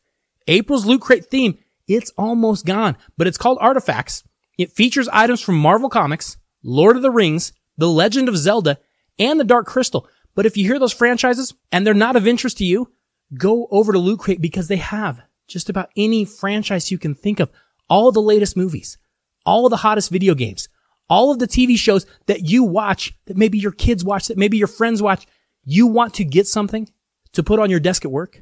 April's 0.47 0.85
Loot 0.85 1.01
Crate 1.01 1.25
theme, 1.25 1.57
it's 1.89 2.13
almost 2.17 2.65
gone, 2.65 2.95
but 3.17 3.27
it's 3.27 3.37
called 3.37 3.57
Artifacts. 3.59 4.23
It 4.57 4.71
features 4.71 5.09
items 5.09 5.41
from 5.41 5.57
Marvel 5.57 5.89
Comics, 5.89 6.37
Lord 6.63 6.95
of 6.95 7.01
the 7.01 7.11
Rings, 7.11 7.51
The 7.77 7.89
Legend 7.89 8.29
of 8.29 8.37
Zelda, 8.37 8.77
and 9.19 9.37
The 9.37 9.43
Dark 9.43 9.67
Crystal. 9.67 10.07
But 10.35 10.45
if 10.45 10.55
you 10.55 10.63
hear 10.63 10.79
those 10.79 10.93
franchises 10.93 11.53
and 11.69 11.85
they're 11.85 11.93
not 11.93 12.15
of 12.15 12.27
interest 12.27 12.59
to 12.59 12.63
you, 12.63 12.93
go 13.33 13.67
over 13.71 13.91
to 13.91 13.99
Loot 13.99 14.19
Crate 14.21 14.39
because 14.39 14.69
they 14.69 14.77
have 14.77 15.21
just 15.51 15.69
about 15.69 15.89
any 15.95 16.25
franchise 16.25 16.91
you 16.91 16.97
can 16.97 17.15
think 17.15 17.39
of, 17.39 17.51
all 17.89 18.11
the 18.11 18.21
latest 18.21 18.55
movies, 18.55 18.97
all 19.45 19.69
the 19.69 19.77
hottest 19.77 20.09
video 20.09 20.33
games, 20.33 20.69
all 21.09 21.31
of 21.31 21.39
the 21.39 21.47
TV 21.47 21.77
shows 21.77 22.05
that 22.27 22.47
you 22.47 22.63
watch, 22.63 23.13
that 23.25 23.37
maybe 23.37 23.57
your 23.57 23.73
kids 23.73 24.03
watch, 24.03 24.27
that 24.27 24.37
maybe 24.37 24.57
your 24.57 24.67
friends 24.67 25.01
watch. 25.01 25.27
You 25.65 25.87
want 25.87 26.13
to 26.15 26.23
get 26.23 26.47
something 26.47 26.89
to 27.33 27.43
put 27.43 27.59
on 27.59 27.69
your 27.69 27.79
desk 27.79 28.05
at 28.05 28.11
work. 28.11 28.41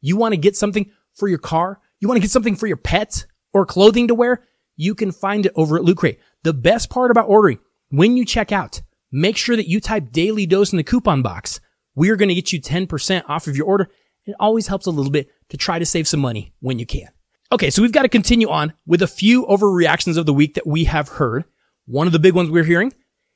You 0.00 0.16
want 0.16 0.32
to 0.32 0.38
get 0.38 0.56
something 0.56 0.90
for 1.14 1.28
your 1.28 1.38
car. 1.38 1.80
You 2.00 2.08
want 2.08 2.16
to 2.16 2.22
get 2.22 2.30
something 2.30 2.56
for 2.56 2.66
your 2.66 2.76
pet 2.76 3.26
or 3.52 3.64
clothing 3.64 4.08
to 4.08 4.14
wear. 4.14 4.42
You 4.76 4.94
can 4.94 5.12
find 5.12 5.46
it 5.46 5.52
over 5.54 5.76
at 5.76 5.84
Loot 5.84 5.98
Crate. 5.98 6.18
The 6.42 6.52
best 6.52 6.90
part 6.90 7.10
about 7.12 7.28
ordering, 7.28 7.60
when 7.90 8.16
you 8.16 8.24
check 8.24 8.50
out, 8.50 8.82
make 9.12 9.36
sure 9.36 9.54
that 9.54 9.68
you 9.68 9.80
type 9.80 10.10
daily 10.10 10.46
dose 10.46 10.72
in 10.72 10.78
the 10.78 10.82
coupon 10.82 11.22
box. 11.22 11.60
We're 11.94 12.16
going 12.16 12.30
to 12.30 12.34
get 12.34 12.52
you 12.52 12.60
10% 12.60 13.28
off 13.28 13.46
of 13.46 13.56
your 13.56 13.66
order. 13.66 13.90
It 14.24 14.36
always 14.38 14.66
helps 14.66 14.86
a 14.86 14.90
little 14.90 15.10
bit 15.10 15.30
to 15.48 15.56
try 15.56 15.78
to 15.78 15.86
save 15.86 16.06
some 16.06 16.20
money 16.20 16.52
when 16.60 16.78
you 16.78 16.86
can. 16.86 17.08
Okay, 17.50 17.70
so 17.70 17.82
we've 17.82 17.92
got 17.92 18.02
to 18.02 18.08
continue 18.08 18.48
on 18.48 18.72
with 18.86 19.02
a 19.02 19.06
few 19.06 19.44
overreactions 19.46 20.16
of 20.16 20.26
the 20.26 20.32
week 20.32 20.54
that 20.54 20.66
we 20.66 20.84
have 20.84 21.08
heard. 21.08 21.44
One 21.86 22.06
of 22.06 22.12
the 22.12 22.18
big 22.18 22.34
ones 22.34 22.50
we're 22.50 22.64
hearing 22.64 22.92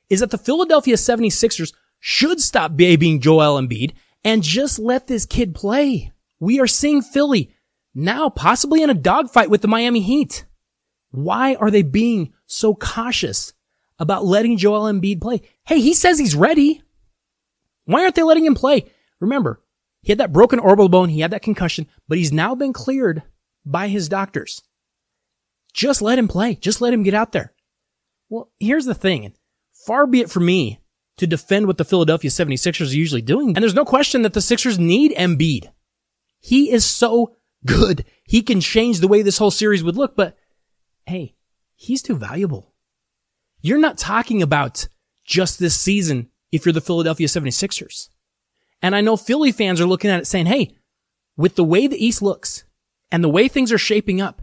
is 0.09 0.21
that 0.21 0.31
the 0.31 0.37
Philadelphia 0.37 0.95
76ers 0.95 1.73
should 1.99 2.41
stop 2.41 2.75
babying 2.75 3.19
Joel 3.19 3.61
Embiid 3.61 3.93
and 4.23 4.41
just 4.41 4.79
let 4.79 5.07
this 5.07 5.25
kid 5.25 5.53
play. 5.53 6.11
We 6.39 6.59
are 6.59 6.67
seeing 6.67 7.01
Philly 7.01 7.53
now 7.93 8.29
possibly 8.29 8.81
in 8.81 8.89
a 8.89 8.95
dogfight 8.95 9.49
with 9.49 9.61
the 9.61 9.67
Miami 9.67 10.01
Heat. 10.01 10.45
Why 11.11 11.55
are 11.55 11.71
they 11.71 11.83
being 11.83 12.33
so 12.45 12.75
cautious 12.75 13.53
about 13.99 14.25
letting 14.25 14.57
Joel 14.57 14.91
Embiid 14.91 15.21
play? 15.21 15.41
Hey, 15.65 15.79
he 15.79 15.93
says 15.93 16.19
he's 16.19 16.35
ready. 16.35 16.81
Why 17.85 18.03
aren't 18.03 18.15
they 18.15 18.23
letting 18.23 18.45
him 18.45 18.55
play? 18.55 18.85
Remember, 19.19 19.61
he 20.01 20.11
had 20.11 20.19
that 20.19 20.33
broken 20.33 20.59
orbital 20.59 20.89
bone, 20.89 21.09
he 21.09 21.21
had 21.21 21.31
that 21.31 21.41
concussion, 21.41 21.87
but 22.07 22.17
he's 22.17 22.31
now 22.31 22.55
been 22.55 22.73
cleared 22.73 23.23
by 23.65 23.87
his 23.87 24.07
doctors. 24.09 24.61
Just 25.73 26.01
let 26.01 26.17
him 26.17 26.27
play. 26.27 26.55
Just 26.55 26.81
let 26.81 26.93
him 26.93 27.03
get 27.03 27.13
out 27.13 27.31
there. 27.31 27.53
Well, 28.29 28.51
here's 28.59 28.85
the 28.85 28.95
thing. 28.95 29.33
Far 29.85 30.07
be 30.07 30.21
it 30.21 30.29
from 30.29 30.45
me 30.45 30.79
to 31.17 31.27
defend 31.27 31.67
what 31.67 31.77
the 31.77 31.85
Philadelphia 31.85 32.29
76ers 32.29 32.91
are 32.91 32.95
usually 32.95 33.21
doing. 33.21 33.49
And 33.49 33.57
there's 33.57 33.73
no 33.73 33.85
question 33.85 34.21
that 34.21 34.33
the 34.33 34.41
Sixers 34.41 34.79
need 34.79 35.13
Embiid. 35.13 35.69
He 36.39 36.71
is 36.71 36.85
so 36.85 37.35
good. 37.65 38.05
He 38.23 38.41
can 38.41 38.61
change 38.61 38.99
the 38.99 39.07
way 39.07 39.21
this 39.21 39.37
whole 39.37 39.51
series 39.51 39.83
would 39.83 39.95
look, 39.95 40.15
but 40.15 40.37
hey, 41.05 41.35
he's 41.75 42.01
too 42.01 42.15
valuable. 42.15 42.73
You're 43.61 43.79
not 43.79 43.97
talking 43.97 44.41
about 44.41 44.87
just 45.25 45.59
this 45.59 45.79
season 45.79 46.29
if 46.51 46.65
you're 46.65 46.73
the 46.73 46.81
Philadelphia 46.81 47.27
76ers. 47.27 48.09
And 48.81 48.95
I 48.95 49.01
know 49.01 49.17
Philly 49.17 49.51
fans 49.51 49.81
are 49.81 49.85
looking 49.87 50.11
at 50.11 50.19
it 50.19 50.27
saying, 50.27 50.45
hey, 50.45 50.75
with 51.35 51.55
the 51.55 51.63
way 51.63 51.87
the 51.87 52.03
East 52.03 52.21
looks, 52.21 52.63
and 53.11 53.23
the 53.23 53.29
way 53.29 53.47
things 53.47 53.71
are 53.71 53.77
shaping 53.77 54.21
up, 54.21 54.41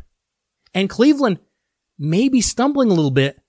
and 0.73 0.91
Cleveland 0.91 1.39
may 1.99 2.29
be 2.29 2.41
stumbling 2.41 2.91
a 2.91 2.95
little 2.95 3.11
bit, 3.11 3.41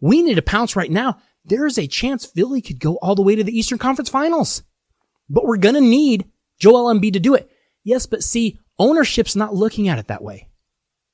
we 0.00 0.22
need 0.22 0.34
to 0.34 0.42
pounce 0.42 0.76
right 0.76 0.90
now. 0.90 1.18
There 1.44 1.66
is 1.66 1.78
a 1.78 1.86
chance 1.86 2.26
Philly 2.26 2.60
could 2.60 2.80
go 2.80 2.96
all 2.96 3.14
the 3.14 3.22
way 3.22 3.36
to 3.36 3.44
the 3.44 3.56
Eastern 3.56 3.78
Conference 3.78 4.08
Finals. 4.08 4.62
But 5.28 5.46
we're 5.46 5.56
going 5.56 5.74
to 5.74 5.80
need 5.80 6.26
Joel 6.58 6.92
Embiid 6.92 7.14
to 7.14 7.20
do 7.20 7.34
it. 7.34 7.50
Yes, 7.82 8.06
but 8.06 8.22
see, 8.22 8.58
ownership's 8.78 9.36
not 9.36 9.54
looking 9.54 9.88
at 9.88 9.98
it 9.98 10.08
that 10.08 10.22
way. 10.22 10.48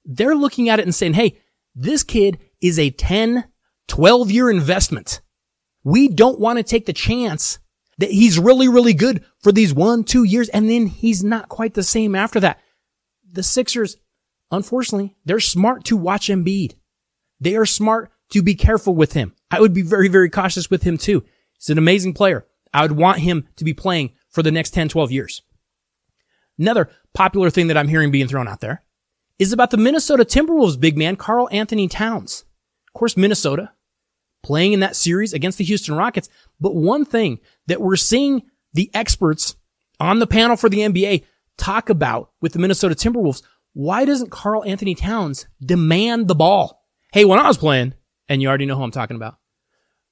They're 0.04 0.34
looking 0.34 0.68
at 0.68 0.78
it 0.78 0.84
and 0.84 0.94
saying, 0.94 1.14
hey, 1.14 1.38
this 1.74 2.02
kid 2.02 2.38
is 2.60 2.78
a 2.78 2.90
10, 2.90 3.44
12 3.88 4.30
year 4.30 4.50
investment. 4.50 5.20
We 5.84 6.08
don't 6.08 6.40
want 6.40 6.58
to 6.58 6.62
take 6.62 6.86
the 6.86 6.92
chance 6.92 7.58
that 8.00 8.10
he's 8.10 8.38
really, 8.38 8.68
really 8.68 8.92
good 8.92 9.24
for 9.38 9.52
these 9.52 9.72
one, 9.72 10.04
two 10.04 10.24
years, 10.24 10.48
and 10.50 10.68
then 10.68 10.86
he's 10.86 11.24
not 11.24 11.48
quite 11.48 11.74
the 11.74 11.82
same 11.82 12.14
after 12.14 12.40
that 12.40 12.58
the 13.32 13.42
Sixers, 13.42 13.96
unfortunately, 14.50 15.16
they're 15.24 15.40
smart 15.40 15.84
to 15.84 15.96
watch 15.96 16.28
Embiid. 16.28 16.74
They 17.40 17.56
are 17.56 17.66
smart 17.66 18.10
to 18.30 18.42
be 18.42 18.54
careful 18.54 18.94
with 18.94 19.12
him. 19.12 19.34
I 19.50 19.60
would 19.60 19.74
be 19.74 19.82
very, 19.82 20.08
very 20.08 20.30
cautious 20.30 20.70
with 20.70 20.82
him 20.82 20.98
too. 20.98 21.24
He's 21.54 21.70
an 21.70 21.78
amazing 21.78 22.14
player. 22.14 22.46
I 22.72 22.82
would 22.82 22.92
want 22.92 23.20
him 23.20 23.48
to 23.56 23.64
be 23.64 23.74
playing 23.74 24.12
for 24.28 24.42
the 24.42 24.52
next 24.52 24.70
10, 24.70 24.88
12 24.88 25.10
years. 25.10 25.42
Another 26.58 26.90
popular 27.14 27.50
thing 27.50 27.68
that 27.68 27.76
I'm 27.76 27.88
hearing 27.88 28.10
being 28.10 28.28
thrown 28.28 28.46
out 28.46 28.60
there 28.60 28.82
is 29.38 29.52
about 29.52 29.70
the 29.70 29.76
Minnesota 29.76 30.24
Timberwolves 30.24 30.78
big 30.78 30.96
man, 30.96 31.16
Karl-Anthony 31.16 31.88
Towns. 31.88 32.44
Of 32.88 32.98
course, 32.98 33.16
Minnesota 33.16 33.72
playing 34.42 34.72
in 34.72 34.80
that 34.80 34.96
series 34.96 35.32
against 35.32 35.58
the 35.58 35.64
Houston 35.64 35.94
Rockets. 35.94 36.28
But 36.60 36.74
one 36.74 37.04
thing 37.04 37.40
that 37.66 37.80
we're 37.80 37.96
seeing 37.96 38.42
the 38.72 38.90
experts 38.94 39.56
on 39.98 40.18
the 40.18 40.26
panel 40.26 40.56
for 40.56 40.68
the 40.68 40.78
NBA 40.78 41.24
talk 41.56 41.90
about 41.90 42.30
with 42.40 42.52
the 42.52 42.58
Minnesota 42.58 42.94
Timberwolves, 42.94 43.42
why 43.72 44.04
doesn't 44.04 44.30
Karl-Anthony 44.30 44.94
Towns 44.94 45.46
demand 45.64 46.28
the 46.28 46.34
ball? 46.34 46.84
Hey, 47.12 47.24
when 47.24 47.38
I 47.38 47.48
was 47.48 47.58
playing, 47.58 47.94
and 48.28 48.40
you 48.40 48.48
already 48.48 48.66
know 48.66 48.76
who 48.76 48.84
I'm 48.84 48.90
talking 48.92 49.16
about. 49.16 49.36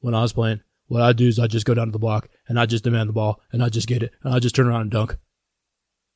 When 0.01 0.15
I 0.15 0.23
was 0.23 0.33
playing, 0.33 0.61
what 0.89 1.03
I 1.03 1.13
do 1.13 1.29
is 1.29 1.39
I 1.39 1.47
just 1.47 1.67
go 1.67 1.75
down 1.75 1.87
to 1.87 1.93
the 1.93 1.99
block 1.99 2.29
and 2.49 2.59
I 2.59 2.67
just 2.67 2.85
demand 2.85 3.09
the 3.09 3.15
ball 3.15 3.41
and 3.53 3.63
I 3.63 3.69
just 3.69 3.87
get 3.87 4.03
it 4.03 4.13
and 4.23 4.35
I 4.35 4.39
just 4.39 4.55
turn 4.55 4.67
around 4.67 4.83
and 4.83 4.91
dunk. 4.91 5.17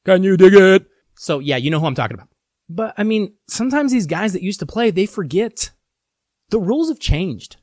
Can 0.05 0.23
you 0.23 0.37
dig 0.37 0.55
it? 0.55 0.87
So 1.15 1.39
yeah, 1.39 1.57
you 1.57 1.71
know 1.71 1.79
who 1.79 1.87
I'm 1.87 1.95
talking 1.95 2.15
about. 2.15 2.29
But 2.69 2.95
I 2.97 3.05
mean, 3.05 3.35
sometimes 3.49 3.93
these 3.93 4.07
guys 4.07 4.33
that 4.33 4.43
used 4.43 4.61
to 4.61 4.67
play, 4.67 4.91
they 4.91 5.07
forget 5.07 5.71
the 6.51 6.59
rules 6.59 6.89
have 6.89 6.99
changed. 6.99 7.57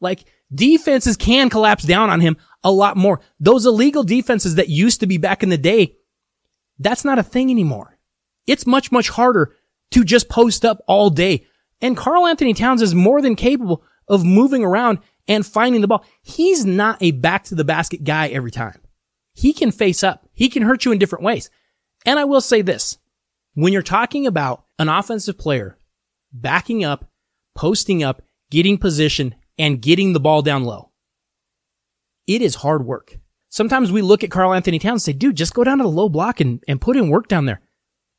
Like 0.00 0.24
defenses 0.54 1.16
can 1.16 1.50
collapse 1.50 1.84
down 1.84 2.10
on 2.10 2.20
him 2.20 2.36
a 2.62 2.70
lot 2.70 2.96
more. 2.96 3.20
Those 3.40 3.66
illegal 3.66 4.04
defenses 4.04 4.56
that 4.56 4.68
used 4.68 5.00
to 5.00 5.06
be 5.06 5.18
back 5.18 5.42
in 5.42 5.48
the 5.48 5.58
day, 5.58 5.96
that's 6.78 7.04
not 7.04 7.18
a 7.18 7.22
thing 7.22 7.50
anymore. 7.50 7.98
It's 8.46 8.66
much, 8.66 8.92
much 8.92 9.10
harder 9.10 9.54
to 9.90 10.04
just 10.04 10.28
post 10.28 10.64
up 10.64 10.82
all 10.86 11.10
day. 11.10 11.46
And 11.80 11.96
Karl-Anthony 11.96 12.54
Towns 12.54 12.82
is 12.82 12.94
more 12.94 13.20
than 13.20 13.36
capable 13.36 13.82
of 14.08 14.24
moving 14.24 14.64
around 14.64 14.98
and 15.26 15.46
finding 15.46 15.80
the 15.80 15.88
ball. 15.88 16.04
He's 16.22 16.64
not 16.64 16.98
a 17.02 17.10
back 17.10 17.44
to 17.44 17.54
the 17.54 17.64
basket 17.64 18.04
guy 18.04 18.28
every 18.28 18.50
time. 18.50 18.80
He 19.34 19.52
can 19.52 19.70
face 19.70 20.02
up. 20.02 20.26
He 20.32 20.48
can 20.48 20.62
hurt 20.62 20.84
you 20.84 20.92
in 20.92 20.98
different 20.98 21.24
ways. 21.24 21.50
And 22.06 22.18
I 22.18 22.24
will 22.24 22.40
say 22.40 22.62
this. 22.62 22.98
When 23.54 23.72
you're 23.72 23.82
talking 23.82 24.26
about 24.26 24.64
an 24.78 24.88
offensive 24.88 25.38
player 25.38 25.78
backing 26.32 26.84
up, 26.84 27.10
posting 27.54 28.02
up, 28.02 28.22
getting 28.50 28.78
position, 28.78 29.34
and 29.58 29.82
getting 29.82 30.12
the 30.12 30.20
ball 30.20 30.42
down 30.42 30.64
low, 30.64 30.90
it 32.26 32.42
is 32.42 32.56
hard 32.56 32.84
work. 32.84 33.18
Sometimes 33.48 33.90
we 33.90 34.02
look 34.02 34.22
at 34.22 34.30
Karl-Anthony 34.30 34.78
Towns 34.78 35.06
and 35.06 35.14
say, 35.14 35.18
dude, 35.18 35.36
just 35.36 35.54
go 35.54 35.64
down 35.64 35.78
to 35.78 35.84
the 35.84 35.90
low 35.90 36.08
block 36.08 36.40
and, 36.40 36.62
and 36.68 36.80
put 36.80 36.96
in 36.96 37.08
work 37.08 37.28
down 37.28 37.46
there. 37.46 37.60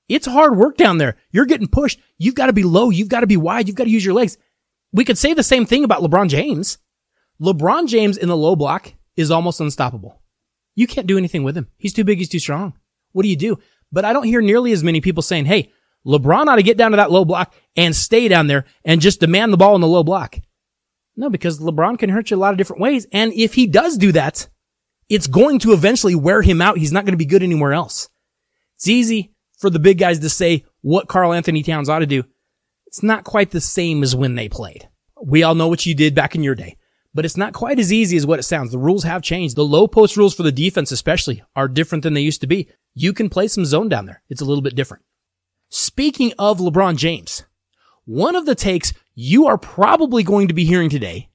It's 0.08 0.26
hard 0.26 0.58
work 0.58 0.76
down 0.76 0.98
there. 0.98 1.18
You're 1.32 1.46
getting 1.46 1.68
pushed. 1.68 2.00
You've 2.18 2.36
got 2.36 2.48
to 2.48 2.54
be 2.54 2.64
low. 2.64 2.90
You've 2.90 3.10
got 3.10 3.20
to 3.20 3.28
be 3.28 3.38
wide. 3.38 3.68
You've 3.68 3.78
got 3.78 3.84
to 3.84 3.92
use 3.92 4.04
your 4.04 4.16
legs. 4.16 4.38
We 4.92 5.06
could 5.06 5.20
say 5.20 5.36
the 5.36 5.44
same 5.44 5.68
thing 5.68 5.84
about 5.84 6.02
LeBron 6.02 6.30
James. 6.30 6.80
LeBron 7.40 7.88
James 7.88 8.18
in 8.18 8.28
the 8.28 8.36
low 8.36 8.56
block 8.56 8.92
is 9.16 9.30
almost 9.30 9.62
unstoppable. 9.62 10.20
You 10.76 10.88
can't 10.88 11.08
do 11.08 11.18
anything 11.18 11.44
with 11.44 11.56
him. 11.56 11.68
He's 11.78 11.94
too 11.94 12.04
big. 12.04 12.18
He's 12.18 12.30
too 12.30 12.40
strong. 12.40 12.74
What 13.12 13.22
do 13.24 13.30
you 13.30 13.36
do? 13.36 13.60
But 13.92 14.04
I 14.04 14.14
don't 14.14 14.24
hear 14.24 14.42
nearly 14.42 14.72
as 14.72 14.84
many 14.84 15.00
people 15.00 15.22
saying, 15.22 15.46
Hey, 15.46 15.72
LeBron 16.06 16.48
ought 16.48 16.56
to 16.56 16.64
get 16.64 16.78
down 16.78 16.92
to 16.92 16.98
that 16.98 17.12
low 17.12 17.24
block 17.24 17.54
and 17.76 17.96
stay 17.96 18.28
down 18.28 18.48
there 18.48 18.66
and 18.84 19.02
just 19.02 19.20
demand 19.20 19.54
the 19.54 19.58
ball 19.58 19.76
in 19.76 19.82
the 19.82 19.88
low 19.88 20.04
block. 20.04 20.38
No, 21.20 21.30
because 21.30 21.60
LeBron 21.60 22.00
can 22.00 22.10
hurt 22.10 22.32
you 22.32 22.38
a 22.38 22.40
lot 22.40 22.54
of 22.54 22.58
different 22.58 22.82
ways. 22.82 23.06
And 23.12 23.34
if 23.34 23.54
he 23.54 23.68
does 23.68 23.98
do 23.98 24.14
that, 24.14 24.48
it's 25.10 25.28
going 25.28 25.60
to 25.60 25.74
eventually 25.74 26.16
wear 26.16 26.42
him 26.42 26.62
out. 26.62 26.78
He's 26.78 26.94
not 26.94 27.04
going 27.04 27.12
to 27.12 27.18
be 27.18 27.26
good 27.26 27.44
anywhere 27.44 27.74
else. 27.74 28.08
It's 28.78 28.88
easy 28.88 29.34
for 29.58 29.70
the 29.70 29.80
big 29.80 29.98
guys 29.98 30.20
to 30.20 30.30
say 30.30 30.64
what 30.80 31.10
Karl-Anthony 31.10 31.62
Towns 31.62 31.90
ought 31.90 32.00
to 32.00 32.06
do. 32.06 32.24
It's 32.88 33.04
not 33.04 33.26
quite 33.26 33.52
the 33.52 33.60
same 33.60 34.02
as 34.02 34.16
when 34.16 34.36
they 34.36 34.48
played. 34.48 34.88
We 35.22 35.44
all 35.44 35.56
know 35.56 35.68
what 35.68 35.86
you 35.86 35.94
did 35.94 36.16
back 36.16 36.36
in 36.36 36.44
your 36.44 36.56
day, 36.56 36.78
but 37.14 37.26
it's 37.26 37.36
not 37.36 37.52
quite 37.52 37.80
as 37.80 37.92
easy 37.92 38.16
as 38.16 38.26
what 38.26 38.40
it 38.40 38.44
sounds. 38.44 38.72
The 38.72 38.78
rules 38.78 39.04
have 39.04 39.22
changed. 39.22 39.58
The 39.58 39.66
low 39.66 39.90
post 39.90 40.16
rules 40.16 40.34
for 40.34 40.44
the 40.44 40.54
defense, 40.54 40.90
especially, 40.90 41.44
are 41.54 41.68
different 41.68 42.04
than 42.04 42.14
they 42.14 42.22
used 42.22 42.40
to 42.42 42.48
be. 42.48 42.70
You 42.94 43.12
can 43.12 43.28
play 43.28 43.50
some 43.50 43.66
zone 43.66 43.90
down 43.90 44.06
there. 44.06 44.24
It's 44.30 44.40
a 44.40 44.46
little 44.46 44.62
bit 44.62 44.74
different. 44.74 45.04
Speaking 45.68 46.32
of 46.40 46.60
LeBron 46.60 46.96
James, 46.96 47.44
one 48.06 48.38
of 48.38 48.46
the 48.46 48.56
takes 48.56 48.94
you 49.22 49.48
are 49.48 49.58
probably 49.58 50.24
going 50.24 50.48
to 50.48 50.54
be 50.54 50.64
hearing 50.64 50.90
today 50.90 51.28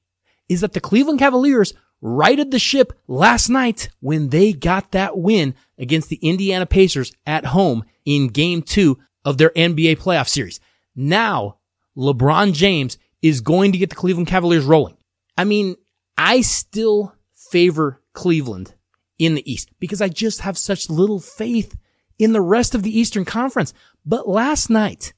is 0.49 0.62
that 0.62 0.73
the 0.73 0.81
Cleveland 0.81 1.18
Cavaliers 1.18 1.75
righted 2.01 2.51
the 2.51 2.59
ship 2.59 2.99
last 3.09 3.51
night 3.51 3.90
when 4.01 4.31
they 4.31 4.55
got 4.55 4.92
that 4.92 5.18
win 5.18 5.55
against 5.79 6.09
the 6.09 6.16
Indiana 6.16 6.64
Pacers 6.64 7.12
at 7.27 7.44
home 7.44 7.85
in 8.07 8.29
game 8.29 8.62
two 8.62 8.99
of 9.23 9.37
their 9.37 9.51
NBA 9.51 9.99
playoff 9.99 10.29
series. 10.29 10.61
Now, 10.97 11.59
LeBron 11.94 12.55
James 12.55 12.97
is 13.20 13.42
going 13.42 13.73
to 13.73 13.79
get 13.79 13.90
the 13.90 13.97
Cleveland 13.97 14.29
Cavaliers 14.29 14.64
rolling. 14.64 14.97
I 15.37 15.44
mean, 15.44 15.77
I 16.16 16.40
still 16.40 17.14
favor 17.35 18.01
Cleveland 18.14 18.75
in 19.18 19.35
the 19.35 19.53
East 19.53 19.68
because 19.79 20.01
I 20.01 20.09
just 20.09 20.40
have 20.40 20.57
such 20.57 20.88
little 20.88 21.20
faith 21.20 21.77
in 22.18 22.33
the 22.33 22.40
rest 22.40 22.75
of 22.75 22.83
the 22.83 22.99
Eastern 22.99 23.27
Conference. 23.27 23.75
But 24.07 24.27
last 24.27 24.70
night, 24.70 25.12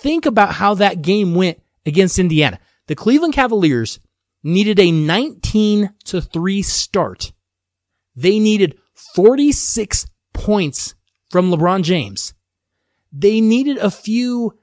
think 0.00 0.24
about 0.24 0.54
how 0.54 0.72
that 0.74 1.02
game 1.02 1.34
went 1.34 1.60
against 1.86 2.18
Indiana. 2.18 2.58
The 2.86 2.94
Cleveland 2.94 3.34
Cavaliers 3.34 4.00
needed 4.42 4.78
a 4.78 4.90
19 4.90 5.94
to 6.04 6.20
3 6.20 6.62
start. 6.62 7.32
They 8.16 8.38
needed 8.38 8.78
46 9.14 10.06
points 10.32 10.94
from 11.30 11.50
LeBron 11.50 11.82
James. 11.82 12.34
They 13.12 13.40
needed 13.40 13.78
a 13.78 13.90
few, 13.90 14.58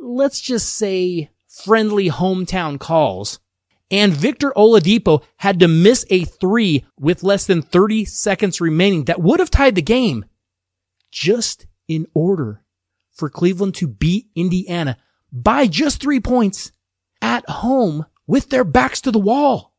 let's 0.00 0.40
just 0.40 0.76
say 0.76 1.30
friendly 1.48 2.08
hometown 2.08 2.78
calls. 2.78 3.38
And 3.90 4.12
Victor 4.12 4.52
Oladipo 4.56 5.22
had 5.36 5.60
to 5.60 5.68
miss 5.68 6.04
a 6.10 6.24
three 6.24 6.84
with 6.98 7.22
less 7.22 7.46
than 7.46 7.62
30 7.62 8.04
seconds 8.06 8.60
remaining 8.60 9.04
that 9.04 9.20
would 9.20 9.40
have 9.40 9.50
tied 9.50 9.74
the 9.74 9.82
game 9.82 10.24
just 11.10 11.66
in 11.86 12.06
order 12.14 12.64
for 13.12 13.28
Cleveland 13.28 13.74
to 13.76 13.86
beat 13.86 14.26
Indiana 14.34 14.96
by 15.34 15.66
just 15.66 16.00
three 16.00 16.20
points 16.20 16.70
at 17.20 17.46
home 17.50 18.06
with 18.26 18.48
their 18.48 18.64
backs 18.64 19.00
to 19.02 19.10
the 19.10 19.18
wall. 19.18 19.74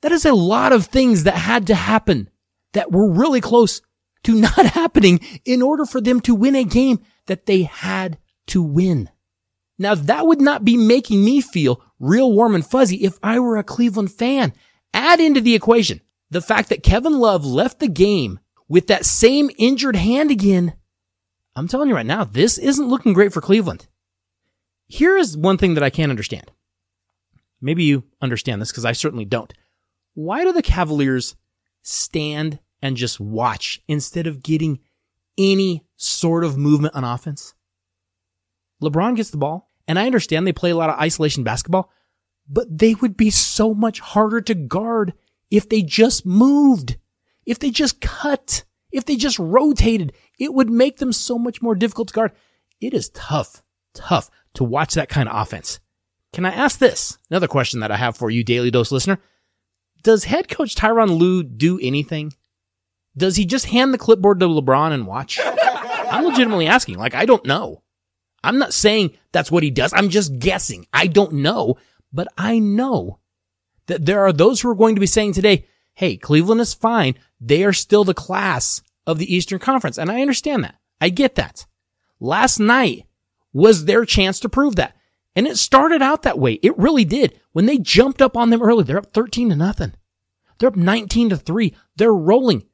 That 0.00 0.12
is 0.12 0.24
a 0.24 0.32
lot 0.32 0.72
of 0.72 0.86
things 0.86 1.24
that 1.24 1.34
had 1.34 1.66
to 1.66 1.74
happen 1.74 2.30
that 2.72 2.92
were 2.92 3.10
really 3.10 3.40
close 3.40 3.82
to 4.24 4.34
not 4.40 4.66
happening 4.66 5.20
in 5.44 5.60
order 5.60 5.84
for 5.84 6.00
them 6.00 6.20
to 6.20 6.34
win 6.34 6.54
a 6.54 6.64
game 6.64 7.00
that 7.26 7.46
they 7.46 7.64
had 7.64 8.18
to 8.46 8.62
win. 8.62 9.10
Now 9.78 9.96
that 9.96 10.26
would 10.26 10.40
not 10.40 10.64
be 10.64 10.76
making 10.76 11.24
me 11.24 11.40
feel 11.40 11.82
real 11.98 12.32
warm 12.32 12.54
and 12.54 12.64
fuzzy 12.64 13.04
if 13.04 13.18
I 13.22 13.40
were 13.40 13.56
a 13.56 13.64
Cleveland 13.64 14.12
fan. 14.12 14.52
Add 14.94 15.20
into 15.20 15.40
the 15.40 15.54
equation 15.54 16.00
the 16.30 16.40
fact 16.40 16.68
that 16.68 16.82
Kevin 16.82 17.18
Love 17.18 17.44
left 17.44 17.80
the 17.80 17.88
game 17.88 18.38
with 18.68 18.86
that 18.86 19.04
same 19.04 19.50
injured 19.58 19.96
hand 19.96 20.30
again. 20.30 20.74
I'm 21.56 21.68
telling 21.68 21.88
you 21.88 21.94
right 21.94 22.06
now, 22.06 22.24
this 22.24 22.58
isn't 22.58 22.88
looking 22.88 23.12
great 23.12 23.32
for 23.32 23.40
Cleveland. 23.40 23.86
Here 24.92 25.16
is 25.16 25.38
one 25.38 25.56
thing 25.56 25.72
that 25.72 25.82
I 25.82 25.88
can't 25.88 26.10
understand. 26.10 26.50
Maybe 27.62 27.82
you 27.82 28.04
understand 28.20 28.60
this 28.60 28.70
because 28.70 28.84
I 28.84 28.92
certainly 28.92 29.24
don't. 29.24 29.50
Why 30.12 30.44
do 30.44 30.52
the 30.52 30.60
Cavaliers 30.60 31.34
stand 31.80 32.58
and 32.82 32.94
just 32.94 33.18
watch 33.18 33.80
instead 33.88 34.26
of 34.26 34.42
getting 34.42 34.80
any 35.38 35.82
sort 35.96 36.44
of 36.44 36.58
movement 36.58 36.94
on 36.94 37.04
offense? 37.04 37.54
LeBron 38.82 39.16
gets 39.16 39.30
the 39.30 39.38
ball, 39.38 39.66
and 39.88 39.98
I 39.98 40.04
understand 40.04 40.46
they 40.46 40.52
play 40.52 40.72
a 40.72 40.76
lot 40.76 40.90
of 40.90 41.00
isolation 41.00 41.42
basketball, 41.42 41.90
but 42.46 42.66
they 42.68 42.92
would 42.92 43.16
be 43.16 43.30
so 43.30 43.72
much 43.72 43.98
harder 43.98 44.42
to 44.42 44.54
guard 44.54 45.14
if 45.50 45.70
they 45.70 45.80
just 45.80 46.26
moved, 46.26 46.98
if 47.46 47.58
they 47.58 47.70
just 47.70 48.02
cut, 48.02 48.64
if 48.90 49.06
they 49.06 49.16
just 49.16 49.38
rotated. 49.38 50.12
It 50.38 50.52
would 50.52 50.68
make 50.68 50.98
them 50.98 51.14
so 51.14 51.38
much 51.38 51.62
more 51.62 51.74
difficult 51.74 52.08
to 52.08 52.14
guard. 52.14 52.32
It 52.78 52.92
is 52.92 53.08
tough, 53.08 53.62
tough 53.94 54.30
to 54.54 54.64
watch 54.64 54.94
that 54.94 55.08
kind 55.08 55.28
of 55.28 55.40
offense. 55.40 55.80
Can 56.32 56.44
I 56.44 56.50
ask 56.50 56.78
this? 56.78 57.18
Another 57.30 57.48
question 57.48 57.80
that 57.80 57.90
I 57.90 57.96
have 57.96 58.16
for 58.16 58.30
you, 58.30 58.42
Daly 58.42 58.70
Dose 58.70 58.92
listener. 58.92 59.18
Does 60.02 60.24
head 60.24 60.48
coach 60.48 60.74
Tyronn 60.74 61.18
Lue 61.18 61.42
do 61.42 61.78
anything? 61.80 62.32
Does 63.16 63.36
he 63.36 63.44
just 63.44 63.66
hand 63.66 63.92
the 63.92 63.98
clipboard 63.98 64.40
to 64.40 64.46
LeBron 64.46 64.92
and 64.92 65.06
watch? 65.06 65.38
I'm 66.10 66.24
legitimately 66.24 66.66
asking. 66.66 66.98
Like, 66.98 67.14
I 67.14 67.26
don't 67.26 67.44
know. 67.44 67.82
I'm 68.42 68.58
not 68.58 68.74
saying 68.74 69.12
that's 69.30 69.52
what 69.52 69.62
he 69.62 69.70
does. 69.70 69.92
I'm 69.92 70.08
just 70.08 70.38
guessing. 70.38 70.86
I 70.92 71.06
don't 71.06 71.34
know, 71.34 71.76
but 72.12 72.28
I 72.36 72.58
know 72.58 73.18
that 73.86 74.06
there 74.06 74.24
are 74.24 74.32
those 74.32 74.60
who 74.60 74.70
are 74.70 74.74
going 74.74 74.96
to 74.96 75.00
be 75.00 75.06
saying 75.06 75.34
today, 75.34 75.66
Hey, 75.94 76.16
Cleveland 76.16 76.60
is 76.60 76.74
fine. 76.74 77.14
They 77.40 77.64
are 77.64 77.72
still 77.72 78.04
the 78.04 78.14
class 78.14 78.82
of 79.06 79.18
the 79.18 79.32
Eastern 79.32 79.58
Conference. 79.58 79.98
And 79.98 80.10
I 80.10 80.20
understand 80.22 80.64
that. 80.64 80.76
I 81.00 81.10
get 81.10 81.34
that. 81.34 81.66
Last 82.18 82.58
night 82.58 83.06
was 83.52 83.84
their 83.84 84.04
chance 84.04 84.40
to 84.40 84.48
prove 84.48 84.76
that. 84.76 84.96
And 85.34 85.46
it 85.46 85.56
started 85.56 86.02
out 86.02 86.22
that 86.22 86.38
way. 86.38 86.54
It 86.54 86.76
really 86.78 87.04
did. 87.04 87.40
When 87.52 87.66
they 87.66 87.78
jumped 87.78 88.20
up 88.20 88.36
on 88.36 88.50
them 88.50 88.62
early, 88.62 88.84
they're 88.84 88.98
up 88.98 89.12
13 89.12 89.50
to 89.50 89.56
nothing. 89.56 89.94
They're 90.58 90.68
up 90.68 90.76
19 90.76 91.30
to 91.30 91.36
3. 91.36 91.74
They're 91.96 92.12
rolling. 92.12 92.64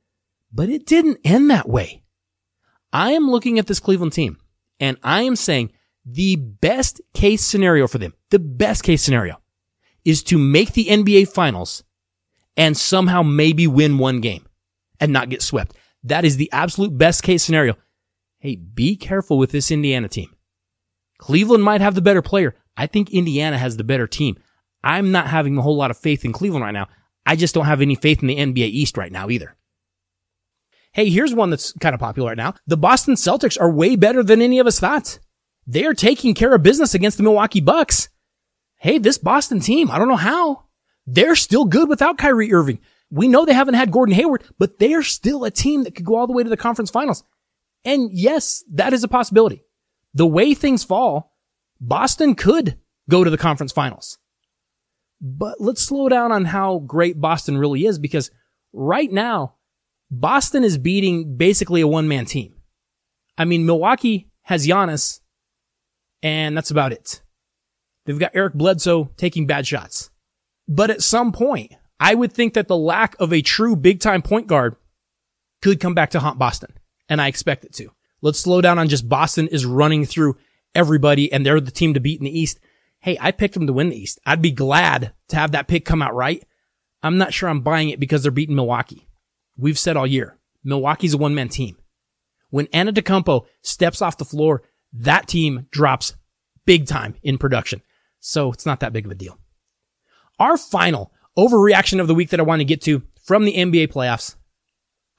But 0.53 0.69
it 0.69 0.87
didn't 0.87 1.21
end 1.25 1.51
that 1.51 1.69
way. 1.69 2.03
I 2.93 3.13
am 3.13 3.31
looking 3.31 3.59
at 3.59 3.67
this 3.67 3.81
Cleveland 3.81 4.13
team 4.13 4.39
and 4.81 4.97
I 5.03 5.23
am 5.23 5.37
saying 5.37 5.73
the 6.05 6.37
best 6.37 7.01
case 7.13 7.45
scenario 7.45 7.87
for 7.87 7.99
them, 7.99 8.15
the 8.31 8.39
best 8.39 8.83
case 8.83 9.03
scenario 9.03 9.41
is 10.05 10.23
to 10.25 10.39
make 10.39 10.73
the 10.73 10.87
NBA 10.87 11.29
finals 11.29 11.85
and 12.57 12.77
somehow 12.77 13.23
maybe 13.23 13.67
win 13.67 13.99
one 13.99 14.21
game 14.21 14.47
and 15.01 15.13
not 15.13 15.29
get 15.29 15.43
swept. 15.43 15.77
That 16.03 16.25
is 16.25 16.37
the 16.37 16.51
absolute 16.51 16.97
best 16.97 17.23
case 17.23 17.45
scenario. 17.45 17.77
Hey, 18.39 18.57
be 18.57 18.97
careful 18.97 19.37
with 19.37 19.51
this 19.51 19.71
Indiana 19.71 20.09
team. 20.09 20.35
Cleveland 21.19 21.65
might 21.65 21.81
have 21.81 21.95
the 21.95 22.03
better 22.03 22.23
player. 22.23 22.55
I 22.77 22.87
think 22.87 23.11
Indiana 23.11 23.59
has 23.59 23.77
the 23.77 23.85
better 23.85 24.07
team. 24.07 24.39
I'm 24.83 25.11
not 25.13 25.27
having 25.27 25.59
a 25.59 25.63
whole 25.63 25.77
lot 25.77 25.91
of 25.91 25.99
faith 25.99 26.25
in 26.25 26.33
Cleveland 26.33 26.65
right 26.65 26.73
now. 26.73 26.89
I 27.27 27.37
just 27.37 27.55
don't 27.55 27.67
have 27.67 27.83
any 27.83 27.95
faith 27.95 28.23
in 28.23 28.29
the 28.29 28.37
NBA 28.37 28.69
East 28.69 28.97
right 28.97 29.13
now 29.13 29.29
either. 29.29 29.57
Hey, 30.93 31.11
here's 31.11 31.35
one 31.35 31.51
that's 31.51 31.73
kind 31.75 31.95
of 31.95 32.01
popular 32.01 32.31
right 32.31 32.37
now. 32.37 32.55
The 32.67 32.77
Boston 32.77 33.15
Celtics 33.15 33.61
are 33.61 33.71
way 33.71 33.97
better 33.97 34.23
than 34.23 34.41
any 34.41 34.59
of 34.59 34.67
us 34.67 34.81
thought. 34.81 35.19
They 35.67 35.85
are 35.85 35.95
taking 35.95 36.35
care 36.35 36.55
of 36.55 36.63
business 36.63 36.95
against 36.95 37.19
the 37.19 37.23
Milwaukee 37.23 37.61
Bucks. 37.61 38.09
Hey, 38.77 38.99
this 38.99 39.19
Boston 39.19 39.61
team, 39.61 39.91
I 39.91 39.99
don't 39.99 40.09
know 40.09 40.17
how. 40.17 40.65
They're 41.07 41.37
still 41.37 41.65
good 41.65 41.89
without 41.89 42.17
Kyrie 42.17 42.53
Irving. 42.53 42.79
We 43.11 43.29
know 43.29 43.45
they 43.45 43.53
haven't 43.53 43.75
had 43.75 43.91
Gordon 43.91 44.15
Hayward, 44.15 44.45
but 44.59 44.79
they 44.79 44.95
are 44.95 45.03
still 45.03 45.45
a 45.45 45.51
team 45.51 45.85
that 45.85 45.95
could 45.95 46.05
go 46.05 46.17
all 46.17 46.27
the 46.27 46.33
way 46.33 46.43
to 46.43 46.49
the 46.49 46.57
conference 46.57 46.91
finals. 46.91 47.25
And 47.85 48.11
yes, 48.13 48.65
that 48.73 48.93
is 48.93 49.05
a 49.05 49.09
possibility. 49.09 49.63
The 50.19 50.27
way 50.27 50.53
things 50.53 50.83
fall, 50.83 51.33
Boston 51.81 52.35
could 52.35 52.77
go 53.09 53.23
to 53.23 53.31
the 53.31 53.39
conference 53.39 53.71
finals. 53.71 54.19
But 55.21 55.61
let's 55.61 55.81
slow 55.81 56.09
down 56.09 56.33
on 56.33 56.45
how 56.47 56.81
great 56.81 57.21
Boston 57.21 57.57
really 57.57 57.87
is 57.87 58.01
because 58.01 58.33
right 58.73 59.13
now, 59.13 59.55
Boston 60.11 60.65
is 60.65 60.77
beating 60.77 61.37
basically 61.37 61.83
a 61.83 61.87
one 61.87 62.09
man 62.09 62.25
team. 62.25 62.55
I 63.37 63.45
mean, 63.45 63.65
Milwaukee 63.65 64.29
has 64.43 64.67
Giannis 64.67 65.21
and 66.21 66.57
that's 66.57 66.73
about 66.73 66.91
it. 66.91 67.23
They've 68.05 68.19
got 68.19 68.35
Eric 68.35 68.55
Bledsoe 68.55 69.13
taking 69.17 69.47
bad 69.47 69.69
shots. 69.69 70.11
But 70.67 70.91
at 70.91 71.01
some 71.01 71.31
point, 71.31 71.75
I 72.01 72.17
would 72.17 72.33
think 72.33 72.55
that 72.55 72.67
the 72.67 72.77
lack 72.77 73.15
of 73.21 73.33
a 73.33 73.41
true 73.41 73.77
big 73.77 74.01
time 74.01 74.23
point 74.23 74.49
guard 74.49 74.75
could 75.63 75.79
come 75.79 75.95
back 75.95 76.11
to 76.11 76.19
haunt 76.19 76.41
Boston. 76.41 76.73
And 77.09 77.21
I 77.21 77.29
expect 77.29 77.65
it 77.65 77.73
to. 77.75 77.93
Let's 78.21 78.41
slow 78.41 78.61
down 78.61 78.79
on 78.79 78.89
just 78.89 79.09
Boston 79.09 79.49
is 79.49 79.67
running 79.67 80.05
through 80.05 80.37
everybody 80.75 81.33
and 81.33 81.45
they're 81.45 81.61
the 81.61 81.71
team 81.71 81.95
to 81.95 82.01
beat 82.01 82.21
in 82.21 82.25
the 82.25 82.39
East. 82.39 82.59
Hey, 83.01 83.17
I 83.21 83.31
picked 83.31 83.55
them 83.55 83.67
to 83.67 83.73
win 83.73 83.91
the 83.91 84.01
East. 84.01 84.19
I'd 84.27 84.43
be 84.43 84.51
glad 84.51 85.13
to 85.29 85.37
have 85.37 85.53
that 85.53 85.69
pick 85.69 85.85
come 85.85 86.03
out 86.03 86.15
right. 86.15 86.45
I'm 87.03 87.17
not 87.17 87.33
sure 87.33 87.49
I'm 87.49 87.61
buying 87.61 87.91
it 87.91 88.01
because 88.01 88.23
they're 88.23 88.33
beating 88.33 88.57
Milwaukee. 88.57 89.07
We've 89.57 89.79
said 89.79 89.97
all 89.97 90.07
year, 90.07 90.37
Milwaukee's 90.65 91.15
a 91.15 91.19
one 91.19 91.35
man 91.35 91.49
team. 91.49 91.77
When 92.51 92.67
Antetokounmpo 92.67 93.47
steps 93.63 94.03
off 94.03 94.19
the 94.19 94.25
floor, 94.25 94.63
that 94.93 95.29
team 95.29 95.67
drops 95.71 96.15
big 96.65 96.87
time 96.87 97.15
in 97.23 97.39
production. 97.39 97.83
So 98.21 98.53
it's 98.53 98.67
not 98.67 98.81
that 98.81 98.93
big 98.93 99.07
of 99.07 99.13
a 99.13 99.15
deal. 99.15 99.39
Our 100.39 100.57
final 100.57 101.13
overreaction 101.37 102.01
of 102.01 102.09
the 102.09 102.15
week 102.15 102.31
that 102.31 102.41
I 102.41 102.45
want 102.45 102.61
to 102.61 102.65
get 102.65 102.83
to 102.83 103.03
from 103.23 103.45
the 103.45 103.55
NBA 103.55 103.93
playoffs, 103.93 104.35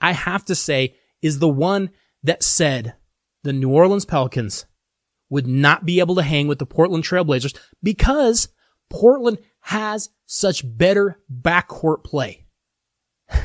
I 0.01 0.11
have 0.13 0.43
to 0.45 0.55
say 0.55 0.95
is 1.21 1.39
the 1.39 1.49
one 1.49 1.91
that 2.23 2.43
said 2.43 2.95
the 3.43 3.53
New 3.53 3.69
Orleans 3.69 4.05
Pelicans 4.05 4.65
would 5.29 5.47
not 5.47 5.85
be 5.85 5.99
able 5.99 6.15
to 6.15 6.23
hang 6.23 6.47
with 6.47 6.59
the 6.59 6.65
Portland 6.65 7.03
Trailblazers 7.03 7.57
because 7.83 8.49
Portland 8.89 9.37
has 9.61 10.09
such 10.25 10.63
better 10.65 11.19
backcourt 11.31 12.03
play. 12.03 12.45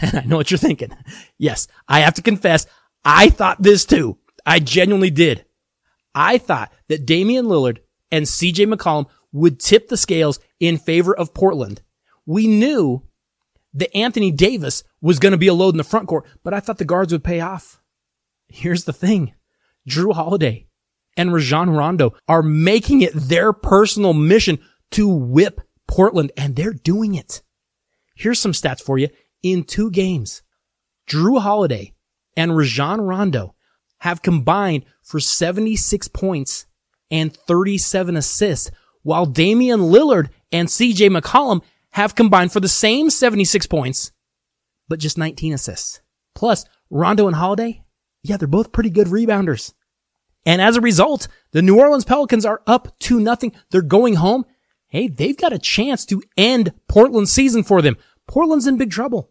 And 0.01 0.15
I 0.19 0.25
know 0.25 0.37
what 0.37 0.51
you're 0.51 0.59
thinking. 0.59 0.97
Yes, 1.39 1.69
I 1.87 2.01
have 2.01 2.15
to 2.15 2.23
confess, 2.23 2.67
I 3.05 3.29
thought 3.29 3.63
this 3.63 3.85
too. 3.85 4.19
I 4.47 4.59
genuinely 4.59 5.11
did. 5.11 5.45
I 6.15 6.39
thought 6.39 6.73
that 6.89 7.07
Damian 7.07 7.47
Lillard 7.47 7.79
and 8.11 8.25
CJ 8.25 8.73
McCollum 8.73 9.07
would 9.33 9.61
tip 9.61 9.89
the 9.89 9.97
scales 9.97 10.39
in 10.61 10.79
favor 10.79 11.15
of 11.15 11.35
Portland. 11.35 11.83
We 12.25 12.47
knew 12.47 13.03
that 13.75 13.95
Anthony 13.97 14.31
Davis 14.31 14.85
was 15.01 15.19
going 15.19 15.33
to 15.33 15.39
be 15.39 15.49
a 15.49 15.55
load 15.55 15.75
in 15.75 15.79
the 15.79 15.85
front 15.85 16.09
court, 16.09 16.27
but 16.45 16.55
I 16.55 16.61
thought 16.61 16.79
the 16.79 16.85
guards 16.85 17.13
would 17.13 17.25
pay 17.25 17.41
off. 17.41 17.83
Here's 18.49 18.85
the 18.85 18.93
thing. 18.93 19.35
Jrue 19.89 20.15
Holiday 20.15 20.67
and 21.17 21.33
Rajon 21.33 21.71
Rondo 21.71 22.15
are 22.29 22.43
making 22.43 23.03
it 23.03 23.13
their 23.15 23.53
personal 23.53 24.15
mission 24.15 24.59
to 24.93 25.09
whip 25.09 25.61
Portland, 25.87 26.33
and 26.37 26.57
they're 26.57 26.73
doing 26.73 27.15
it. 27.15 27.43
Here's 28.15 28.41
some 28.41 28.53
stats 28.53 28.81
for 28.81 28.99
you. 28.99 29.09
In 29.43 29.65
two 29.65 29.91
games, 29.91 30.43
Jrue 31.09 31.41
Holiday 31.41 31.93
and 32.37 32.57
Rajon 32.57 33.01
Rondo 33.01 33.55
have 33.99 34.23
combined 34.23 34.85
for 35.03 35.21
76 35.21 36.09
points 36.09 36.67
and 37.11 37.35
37 37.35 38.17
assists, 38.17 38.71
while 39.03 39.27
Damian 39.27 39.81
Lillard 39.81 40.31
and 40.51 40.69
CJ 40.69 41.17
McCollum 41.17 41.63
have 41.91 42.15
combined 42.15 42.53
for 42.53 42.61
the 42.61 42.69
same 42.69 43.11
76 43.11 43.67
points, 43.67 44.11
but 44.89 44.99
just 44.99 45.19
19 45.19 45.53
assists. 45.53 46.01
Plus, 46.35 46.65
Rondo 46.91 47.27
and 47.27 47.37
Holiday, 47.37 47.84
yeah, 48.25 48.39
they're 48.39 48.49
both 48.49 48.73
pretty 48.73 48.91
good 48.91 49.07
rebounders. 49.09 49.73
And 50.47 50.61
as 50.61 50.77
a 50.77 50.81
result, 50.81 51.29
the 51.53 51.63
New 51.63 51.79
Orleans 51.79 52.05
Pelicans 52.05 52.45
are 52.45 52.63
up 52.67 52.99
to 53.01 53.21
nothing. 53.21 53.53
They're 53.71 53.83
going 53.83 54.15
home. 54.15 54.45
Hey, 54.89 55.09
they've 55.09 55.37
got 55.37 55.53
a 55.53 55.59
chance 55.59 56.05
to 56.07 56.23
end 56.37 56.73
Portland's 56.89 57.33
season 57.33 57.63
for 57.63 57.83
them. 57.83 57.97
Portland's 58.27 58.67
in 58.67 58.79
big 58.79 58.91
trouble 58.91 59.31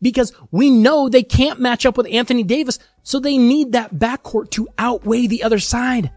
because 0.00 0.32
we 0.50 0.70
know 0.70 1.08
they 1.08 1.22
can't 1.22 1.60
match 1.60 1.84
up 1.84 1.96
with 1.96 2.06
Anthony 2.10 2.44
Davis. 2.44 2.78
So 3.02 3.18
they 3.18 3.36
need 3.36 3.72
that 3.72 3.94
backcourt 3.94 4.50
to 4.52 4.68
outweigh 4.78 5.26
the 5.26 5.42
other 5.42 5.58
side. 5.58 6.12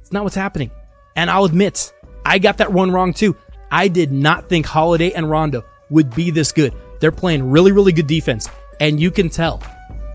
It's 0.00 0.12
not 0.12 0.24
what's 0.24 0.36
happening. 0.36 0.70
And 1.16 1.30
I'll 1.30 1.44
admit, 1.44 1.92
I 2.24 2.38
got 2.38 2.58
that 2.58 2.72
one 2.72 2.90
wrong 2.90 3.14
too. 3.14 3.36
I 3.70 3.88
did 3.88 4.12
not 4.12 4.48
think 4.48 4.66
Holiday 4.66 5.12
and 5.12 5.30
Rondo 5.30 5.64
would 5.90 6.14
be 6.14 6.30
this 6.30 6.52
good. 6.52 6.74
They're 7.00 7.12
playing 7.12 7.50
really, 7.50 7.72
really 7.72 7.92
good 7.92 8.06
defense. 8.06 8.48
And 8.80 9.00
you 9.00 9.10
can 9.10 9.28
tell 9.28 9.62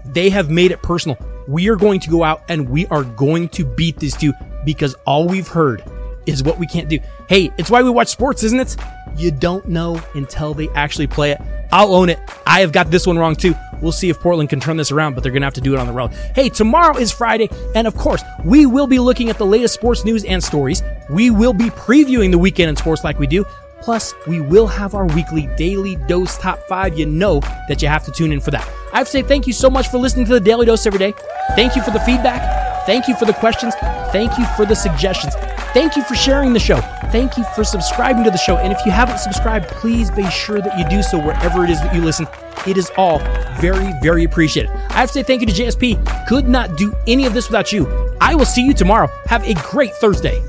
they 0.05 0.29
have 0.29 0.49
made 0.49 0.71
it 0.71 0.81
personal. 0.81 1.17
We 1.47 1.69
are 1.69 1.75
going 1.75 1.99
to 2.01 2.09
go 2.09 2.23
out 2.23 2.43
and 2.49 2.69
we 2.69 2.87
are 2.87 3.03
going 3.03 3.49
to 3.49 3.65
beat 3.65 3.97
these 3.97 4.15
two 4.15 4.33
because 4.65 4.95
all 5.05 5.27
we've 5.27 5.47
heard 5.47 5.83
is 6.25 6.43
what 6.43 6.57
we 6.57 6.67
can't 6.67 6.89
do. 6.89 6.99
Hey, 7.27 7.51
it's 7.57 7.69
why 7.69 7.83
we 7.83 7.89
watch 7.89 8.07
sports, 8.07 8.43
isn't 8.43 8.59
it? 8.59 8.77
You 9.17 9.31
don't 9.31 9.67
know 9.67 10.01
until 10.13 10.53
they 10.53 10.69
actually 10.69 11.07
play 11.07 11.31
it. 11.31 11.41
I'll 11.71 11.95
own 11.95 12.09
it. 12.09 12.19
I 12.45 12.61
have 12.61 12.71
got 12.71 12.91
this 12.91 13.07
one 13.07 13.17
wrong 13.17 13.35
too. 13.35 13.55
We'll 13.81 13.91
see 13.91 14.09
if 14.09 14.19
Portland 14.19 14.49
can 14.49 14.59
turn 14.59 14.77
this 14.77 14.91
around, 14.91 15.13
but 15.13 15.23
they're 15.23 15.31
going 15.31 15.41
to 15.41 15.47
have 15.47 15.55
to 15.55 15.61
do 15.61 15.73
it 15.73 15.79
on 15.79 15.87
the 15.87 15.93
road. 15.93 16.13
Hey, 16.35 16.47
tomorrow 16.47 16.97
is 16.97 17.11
Friday, 17.11 17.49
and 17.75 17.85
of 17.85 17.95
course, 17.95 18.23
we 18.45 18.65
will 18.65 18.87
be 18.87 18.99
looking 18.99 19.29
at 19.29 19.37
the 19.37 19.45
latest 19.45 19.73
sports 19.73 20.05
news 20.05 20.23
and 20.23 20.41
stories. 20.41 20.81
We 21.09 21.31
will 21.31 21.51
be 21.51 21.65
previewing 21.65 22.31
the 22.31 22.37
weekend 22.37 22.69
in 22.69 22.75
sports 22.77 23.03
like 23.03 23.19
we 23.19 23.27
do. 23.27 23.45
Plus, 23.83 24.15
we 24.27 24.39
will 24.39 24.67
have 24.67 24.95
our 24.95 25.05
weekly 25.07 25.47
Daly 25.57 25.97
Dose 26.07 26.37
top 26.37 26.57
five. 26.69 26.97
You 26.97 27.05
know 27.05 27.41
that 27.67 27.81
you 27.81 27.89
have 27.89 28.05
to 28.05 28.11
tune 28.11 28.31
in 28.31 28.39
for 28.39 28.49
that. 28.51 28.65
I 28.93 28.97
have 28.97 29.07
to 29.07 29.11
say 29.11 29.21
thank 29.21 29.45
you 29.45 29.51
so 29.51 29.69
much 29.69 29.89
for 29.89 29.97
listening 29.97 30.25
to 30.27 30.33
the 30.33 30.39
Daly 30.39 30.65
Dose 30.65 30.85
every 30.85 30.99
day. 30.99 31.13
Thank 31.57 31.75
you 31.75 31.83
for 31.83 31.91
the 31.91 31.99
feedback. 31.99 32.85
Thank 32.85 33.09
you 33.09 33.15
for 33.15 33.25
the 33.25 33.33
questions. 33.33 33.75
Thank 34.13 34.37
you 34.37 34.45
for 34.55 34.65
the 34.65 34.73
suggestions. 34.75 35.33
Thank 35.73 35.97
you 35.97 36.03
for 36.03 36.15
sharing 36.15 36.53
the 36.53 36.59
show. 36.59 36.77
Thank 37.11 37.35
you 37.35 37.43
for 37.55 37.65
subscribing 37.65 38.23
to 38.23 38.31
the 38.31 38.37
show. 38.37 38.55
And 38.55 38.71
if 38.71 38.79
you 38.85 38.91
haven't 38.93 39.17
subscribed, 39.17 39.67
please 39.67 40.09
be 40.11 40.29
sure 40.29 40.61
that 40.61 40.79
you 40.79 40.87
do 40.87 41.03
so 41.03 41.17
wherever 41.17 41.65
it 41.65 41.69
is 41.69 41.81
that 41.81 41.93
you 41.93 42.01
listen. 42.01 42.25
It 42.65 42.77
is 42.77 42.89
all 42.95 43.19
very, 43.59 43.93
very 44.01 44.23
appreciated. 44.23 44.71
I 44.71 44.93
have 44.93 45.09
to 45.09 45.13
say 45.13 45.23
thank 45.23 45.41
you 45.41 45.47
to 45.47 45.53
JSP. 45.53 46.27
Could 46.27 46.47
not 46.47 46.77
do 46.77 46.95
any 47.05 47.25
of 47.25 47.33
this 47.33 47.49
without 47.49 47.73
you. 47.73 47.85
I 48.21 48.33
will 48.33 48.45
see 48.45 48.65
you 48.65 48.73
tomorrow. 48.73 49.09
Have 49.25 49.43
a 49.45 49.55
great 49.55 49.93
Thursday. 49.95 50.41